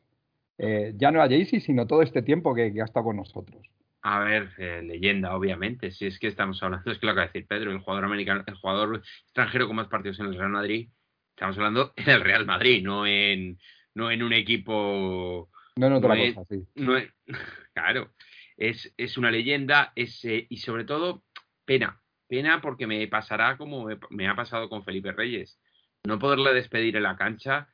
[0.58, 3.60] eh, ya no a Jaycee, sino todo este tiempo que, que ha estado con nosotros?
[4.04, 5.90] A ver, eh, leyenda, obviamente.
[5.92, 8.04] Si es que estamos hablando, es que lo que va a decir Pedro, el jugador
[8.04, 10.88] americano, el jugador extranjero con más partidos en el Real Madrid,
[11.30, 13.58] estamos hablando en el Real Madrid, no en,
[13.94, 15.50] no en un equipo.
[15.76, 16.62] No en otra No es- cosa, sí.
[16.74, 17.12] No es-
[17.74, 18.12] claro,
[18.56, 21.24] es, es una leyenda, es, eh, y sobre todo,
[21.64, 21.98] pena.
[22.28, 25.60] Pena porque me pasará como me, me ha pasado con Felipe Reyes.
[26.04, 27.68] No poderle despedir en la cancha,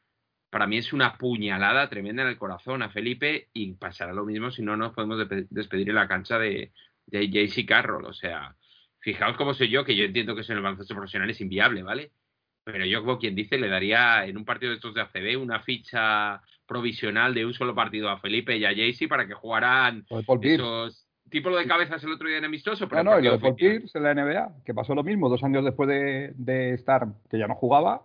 [0.51, 4.51] para mí es una puñalada tremenda en el corazón a Felipe y pasará lo mismo
[4.51, 5.19] si no nos podemos
[5.51, 6.73] despedir en la cancha de,
[7.07, 8.07] de JC Carroll.
[8.07, 8.55] O sea,
[9.01, 11.83] fijaos cómo soy yo, que yo entiendo que eso en el baloncesto profesional es inviable,
[11.83, 12.13] ¿vale?
[12.65, 15.61] Pero yo, como quien dice, le daría en un partido de estos de ACB una
[15.61, 20.07] ficha provisional de un solo partido a Felipe y a JC para que jugaran
[20.43, 22.85] esos tipo lo de cabezas el otro día en amistoso.
[22.85, 23.55] No, Pero no, y lo de Paul.
[23.55, 27.39] Pierce en la NBA, que pasó lo mismo, dos años después de, de estar, que
[27.39, 28.03] ya no jugaba,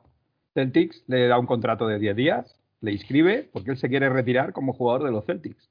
[0.53, 4.53] Celtics le da un contrato de 10 días, le inscribe, porque él se quiere retirar
[4.53, 5.69] como jugador de los Celtics.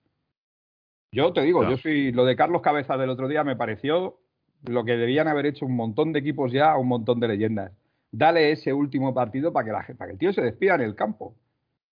[1.12, 1.76] Yo te digo, Claro.
[1.76, 4.18] yo soy, lo de Carlos Cabezas del otro día me pareció
[4.64, 7.72] lo que debían haber hecho un montón de equipos ya, un montón de leyendas.
[8.11, 10.95] Dale ese último partido para que, la, para que el tío se despida en el
[10.95, 11.35] campo,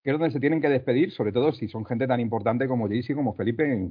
[0.02, 2.88] que es donde se tienen que despedir, sobre todo si son gente tan importante como
[2.88, 3.88] Jaycee, como Felipe,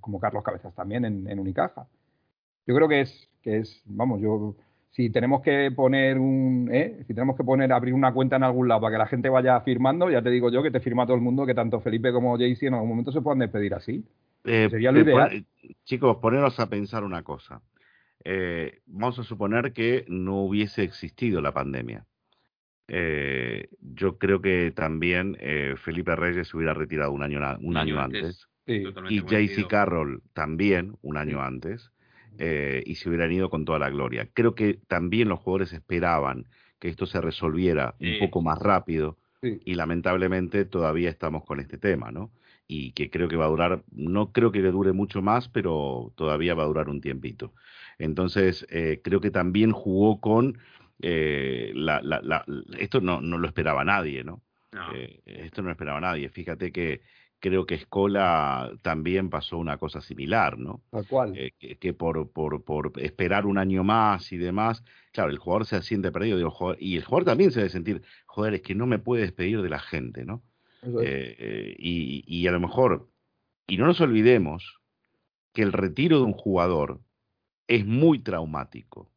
[0.00, 1.86] como Carlos Cabezas también en, en Unicaja.
[2.66, 4.54] Yo creo que es, que es, vamos, yo,
[4.90, 7.04] si tenemos que poner un, ¿eh?
[7.06, 9.60] si tenemos que poner, abrir una cuenta en algún lado para que la gente vaya
[9.60, 12.36] firmando, ya te digo yo que te firma todo el mundo que tanto Felipe como
[12.36, 14.04] Jaycee en algún momento se puedan despedir así.
[14.44, 15.44] Eh, Sería lo eh, pon- ideal.
[15.84, 17.60] chicos, poneros a pensar una cosa.
[18.24, 22.04] Eh, vamos a suponer que no hubiese existido la pandemia.
[22.88, 28.00] Eh, yo creo que también eh, Felipe Reyes se hubiera retirado un año, un año
[28.00, 28.48] antes.
[28.66, 28.84] Sí.
[29.08, 29.20] Y.
[29.20, 31.90] JC Carroll también un año antes.
[32.38, 34.28] Eh, y se hubieran ido con toda la gloria.
[34.32, 36.46] Creo que también los jugadores esperaban
[36.78, 38.12] que esto se resolviera Sí.
[38.14, 39.60] un poco más rápido Sí.
[39.64, 42.30] y lamentablemente todavía estamos con este tema, ¿no?
[42.66, 46.12] Y que creo que va a durar, no creo que le dure mucho más, pero
[46.16, 47.52] todavía va a durar un tiempito.
[47.98, 50.58] Entonces, eh, creo que también jugó con,
[51.00, 52.44] eh, la, la- la-
[52.78, 54.42] esto no, no lo esperaba nadie, ¿no?
[54.72, 54.92] No.
[55.24, 56.28] Esto no lo esperaba nadie.
[56.28, 57.00] Fíjate que
[57.40, 60.82] creo que Escola también pasó una cosa similar, ¿no?
[60.90, 61.32] Tal cual.
[61.36, 64.82] Eh, que, que por, por, por esperar un año más y demás,
[65.12, 68.02] claro, el jugador se siente perdido digo, joder, y el jugador también se debe sentir,
[68.26, 70.42] joder, es que no me puede despedir de la gente, ¿no?
[70.82, 71.02] Es.
[71.02, 73.10] Eh, eh, y, y a lo mejor,
[73.66, 74.80] y no nos olvidemos
[75.52, 77.00] que el retiro de un jugador
[77.66, 79.12] es muy traumático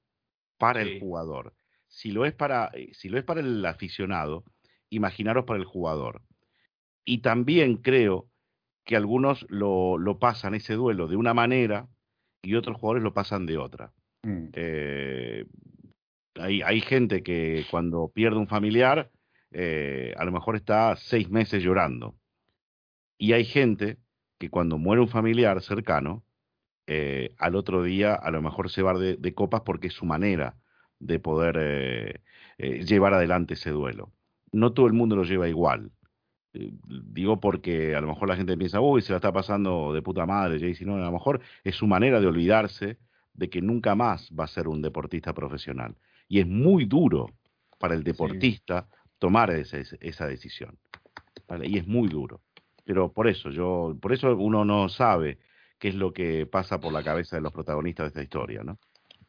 [0.57, 0.89] para Sí.
[0.91, 1.55] el jugador.
[1.88, 4.43] Si lo es para, eh, si lo es para el aficionado,
[4.89, 6.22] imaginaros para el jugador.
[7.06, 8.28] Y también creo
[8.86, 11.88] que algunos lo, lo pasan ese duelo de una manera
[12.41, 13.93] y otros jugadores lo pasan de otra.
[14.24, 14.49] Mm.
[14.54, 15.45] Eh,
[16.36, 19.12] hay, hay gente que cuando pierde un familiar
[19.52, 22.16] eh, a lo mejor está seis meses llorando.
[23.18, 23.97] Y hay gente
[24.39, 26.24] que cuando muere un familiar cercano,
[26.88, 30.06] eh, al otro día a lo mejor se va de, de copas porque es su
[30.06, 30.58] manera
[30.99, 32.22] de poder
[32.58, 34.12] llevar adelante ese duelo.
[34.52, 35.91] No todo el mundo lo lleva igual.
[36.54, 40.02] Eh, digo porque a lo mejor la gente piensa, uy, se la está pasando de
[40.02, 40.86] puta madre, Jaycee.
[40.86, 42.97] No, a lo mejor es su manera de olvidarse
[43.34, 45.95] de que nunca más va a ser un deportista profesional.
[46.28, 47.30] Y es muy duro
[47.78, 48.88] para el deportista
[49.20, 50.78] tomar esa, esa decisión.
[51.47, 51.68] ¿vale?
[51.68, 52.41] Y es muy duro.
[52.84, 55.38] Pero por eso, yo, por eso uno no sabe
[55.78, 58.80] qué es lo que pasa por la cabeza de los protagonistas de esta historia, ¿no?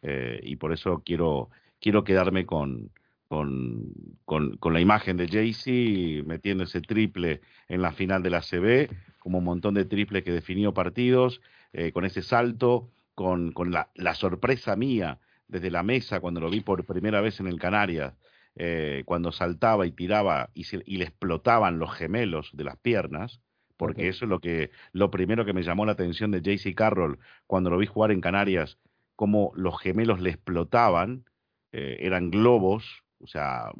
[0.03, 1.51] Eh, y por eso quiero,
[1.81, 2.91] quiero quedarme con,
[3.33, 3.95] con,
[4.27, 8.91] con, con la imagen de Jaycee metiendo ese triple en la final de la CB,
[9.19, 11.41] como un montón de triples que definió partidos,
[11.73, 15.19] eh, con ese salto, con, con la, la, sorpresa mía
[15.49, 18.13] desde la mesa cuando lo vi por primera vez en el Canarias,
[18.55, 23.41] eh, cuando saltaba y tiraba y, se, y, le explotaban los gemelos de las piernas,
[23.79, 24.09] porque okay.
[24.09, 27.71] eso es lo que lo primero que me llamó la atención de JC Carroll cuando
[27.71, 28.77] lo vi jugar en Canarias,
[29.17, 31.25] cómo los gemelos le explotaban,
[31.73, 33.71] eh, eran globos, o sea,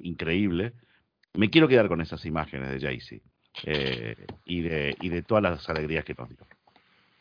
[0.00, 0.72] increíble.
[1.34, 3.22] Me quiero quedar con esas imágenes de Jaycee
[3.64, 6.38] eh, y, de, y de todas las alegrías que nos dio.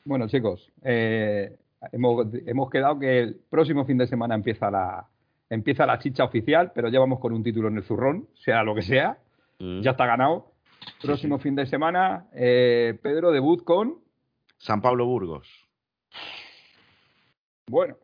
[0.05, 1.55] Bueno, chicos, eh,
[1.91, 5.07] hemos, hemos quedado que el próximo fin de semana empieza la,
[5.49, 8.73] empieza la chicha oficial, pero ya vamos con un título en el zurrón, sea lo
[8.73, 9.17] que sea,
[9.59, 9.81] mm.
[9.81, 10.51] ya está ganado.
[11.01, 11.49] Próximo sí, sí.
[11.49, 13.99] fin de semana, eh, Pedro, debut con.
[14.57, 15.47] San Pablo Burgos.
[17.69, 17.97] Bueno,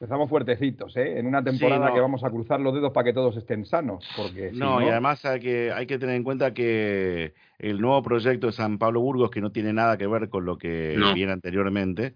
[0.00, 1.18] empezamos fuertecitos, ¿eh?
[1.18, 1.94] En una temporada sí, no.
[1.94, 4.08] que vamos a cruzar los dedos para que todos estén sanos.
[4.16, 8.00] Porque no, no, y además hay que, hay que tener en cuenta que el nuevo
[8.02, 11.14] proyecto de San Pablo Burgos, que no tiene nada que ver con lo que no.
[11.14, 12.14] viene anteriormente,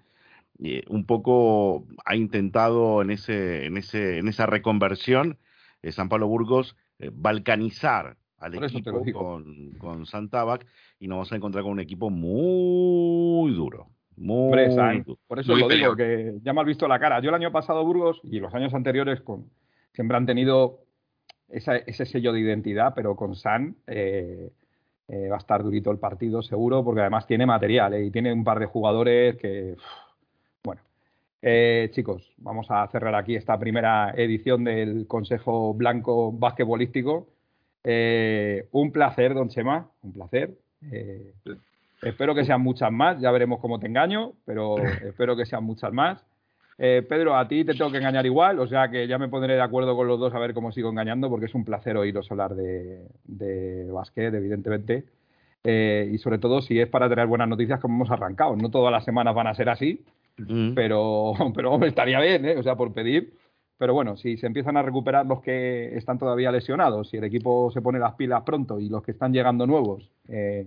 [0.89, 5.39] un poco ha intentado en, ese, en, ese, en esa reconversión
[5.83, 10.65] eh, San Pablo Burgos eh, balcanizar al Por equipo con, con Santabac
[11.01, 13.89] y nos vamos a encontrar con un equipo muy duro.
[14.23, 15.19] Muy Presa, duro.
[15.27, 17.21] Por eso lo digo, que ya me has visto la cara.
[17.21, 19.51] Yo el año pasado Burgos y los años anteriores con,
[19.93, 20.79] siempre han tenido
[21.49, 24.51] esa, ese sello de identidad, pero con San eh,
[25.09, 28.33] eh, va a estar durito el partido seguro, porque además tiene material eh, y tiene
[28.33, 29.77] un par de jugadores que...
[30.63, 30.81] Bueno,
[31.43, 37.29] eh, chicos, vamos a cerrar aquí esta primera edición del Consejo Blanco Basquetbolístico.
[37.85, 40.55] Un placer, don Chema, un placer.
[42.03, 44.77] Espero que sean muchas más, ya veremos cómo te engaño, pero
[45.07, 46.25] espero que sean muchas más.
[46.79, 49.55] Eh, Pedro, a ti te tengo que engañar igual, o sea que ya me pondré
[49.55, 52.31] de acuerdo con los dos a ver cómo sigo engañando, porque es un placer oíros
[52.31, 55.05] hablar de, de básquet, evidentemente.
[55.65, 58.57] Eh, y sobre todo si es para tener buenas noticias como hemos arrancado.
[58.57, 60.05] No todas las semanas van a ser así,
[60.39, 60.75] mm.
[60.75, 62.57] pero, pero hombre, estaría bien, ¿eh?
[62.57, 63.35] o sea, por pedir.
[63.79, 67.71] Pero bueno, si se empiezan a recuperar los que están todavía lesionados, si el equipo
[67.73, 70.67] se pone las pilas pronto y los que están llegando nuevos, eh,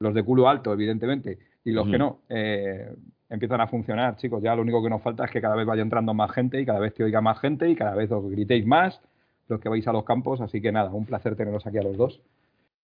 [0.00, 1.92] los de culo alto, evidentemente, y los uh -huh.
[1.92, 2.94] que no, eh,
[3.28, 4.42] empiezan a funcionar, chicos.
[4.42, 6.66] Ya lo único que nos falta es que cada vez vaya entrando más gente y
[6.66, 9.00] cada vez te oiga más gente y cada vez os gritéis más
[9.48, 10.40] los que vais a los campos.
[10.40, 12.20] Así que nada, un placer teneros aquí a los dos.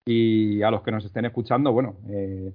[0.05, 2.53] Y a los que nos estén escuchando, bueno, eh,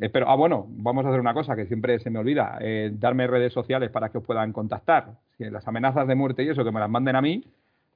[0.00, 3.28] Espero, ah, bueno, vamos a hacer una cosa que siempre se me olvida, eh, darme
[3.28, 5.12] redes sociales para que os puedan contactar.
[5.38, 7.44] Si las amenazas de muerte y eso, que me las manden a mí,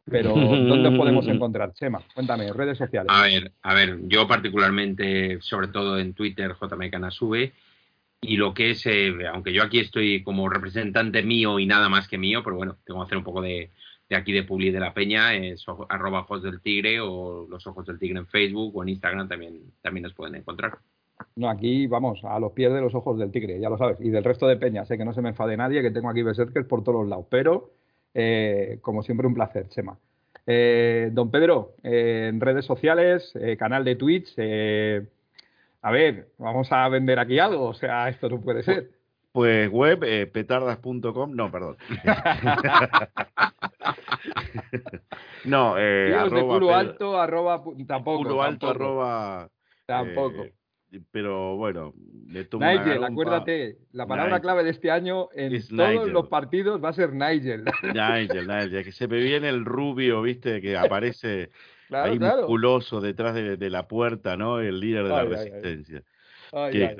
[0.04, 2.02] pero ¿dónde os podemos encontrar, Chema?
[2.14, 3.10] Cuéntame, redes sociales.
[3.12, 7.52] A ver, a ver, yo particularmente, sobre todo en Twitter, JMCanasube,
[8.20, 12.08] y lo que es, eh, aunque yo aquí estoy como representante mío y nada más
[12.08, 13.70] que mío, pero bueno, tengo que hacer un poco de,
[14.08, 17.86] de aquí de Publi de la Peña, es arroba ojos del tigre o los ojos
[17.86, 20.78] del tigre en Facebook o en Instagram también, también nos pueden encontrar.
[21.36, 23.98] No, aquí vamos, a los pies de los ojos del tigre, ya lo sabes.
[24.00, 26.22] Y del resto de peñas, sé que no se me enfade nadie, que tengo aquí
[26.22, 27.26] beserkers por todos los lados.
[27.30, 27.70] Pero,
[28.14, 29.98] eh, como siempre, un placer, Chema.
[30.46, 34.34] Eh, don Pedro, eh, en redes sociales, canal de Twitch.
[35.82, 38.90] A ver, vamos a vender aquí algo, o sea, esto no puede ser.
[39.32, 41.76] Pues web, petardas.com, no, perdón.
[45.44, 48.22] no, eh, arroba, de culo alto, arroba, tampoco.
[48.22, 48.84] Culo alto, tampoco.
[48.84, 49.48] arroba.
[49.86, 50.44] Tampoco.
[51.10, 51.94] Pero bueno,
[52.28, 54.42] le tomo Nigel, acuérdate, la palabra Nigel.
[54.42, 56.12] clave de este año en es todos Nigel.
[56.12, 57.64] los partidos va a ser Nigel.
[57.82, 61.50] Nigel, Nigel, que se me viene el rubio, viste, que aparece
[61.88, 62.36] claro, ahí claro.
[62.38, 64.60] musculoso detrás de, de, la puerta, ¿no?
[64.60, 65.96] El líder de ay, la resistencia.
[65.96, 66.13] Ay, Ay,
[66.54, 66.96] ay, ay,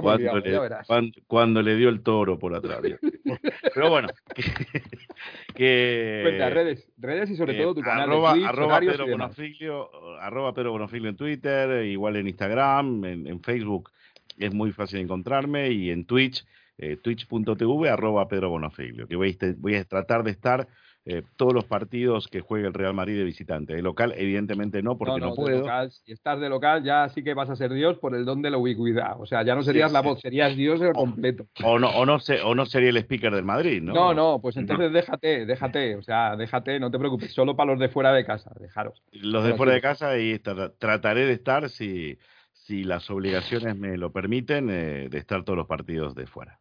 [0.00, 2.80] cuando, le, cuando, cuando, le, dio el toro por atrás.
[3.74, 4.08] Pero bueno,
[5.54, 9.90] que, Cuenta, redes, redes y sobre todo tu canal arroba, de Twitch, arroba Pedro Bonofilio,
[10.20, 13.90] arroba Pedro Bonofilio en Twitter, igual en Instagram, en, en, Facebook
[14.38, 16.44] es muy fácil encontrarme y en Twitch
[16.76, 20.66] eh, twitch.tv arroba Pedro Bonofiglio, que voy, voy a tratar de estar
[21.06, 23.74] eh, todos los partidos que juegue el Real Madrid de visitante.
[23.74, 25.60] De local, evidentemente no, porque no, puedo.
[25.60, 28.40] Local, si estás de local, ya sí que vas a ser Dios por el don
[28.40, 29.20] de la ubicuidad.
[29.20, 31.46] O sea, ya no serías la voz, serías Dios en completo.
[31.62, 33.92] O no, o no, o no sería el speaker del Madrid, ¿no?
[33.92, 37.80] No, no, pues entonces déjate, déjate, o sea, déjate, no te preocupes, solo para los
[37.80, 39.02] de fuera de casa, dejaros.
[39.12, 42.18] Los de fuera de casa y trataré de estar si,
[42.52, 46.60] si las obligaciones me lo permiten, eh, de estar todos los partidos de fuera.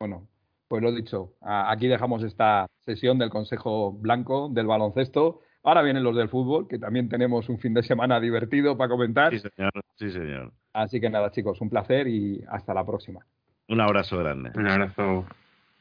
[0.00, 0.26] Bueno,
[0.68, 5.40] pues lo dicho, aquí dejamos esta sesión del Consejo Blanco del baloncesto.
[5.62, 9.32] Ahora vienen los del fútbol, que también tenemos un fin de semana divertido para comentar.
[9.32, 9.72] Sí, señor.
[9.96, 10.52] Sí, señor.
[10.72, 13.20] Así que nada, chicos, un placer y hasta la próxima.
[13.68, 14.50] Un abrazo grande.
[14.54, 15.24] Un abrazo.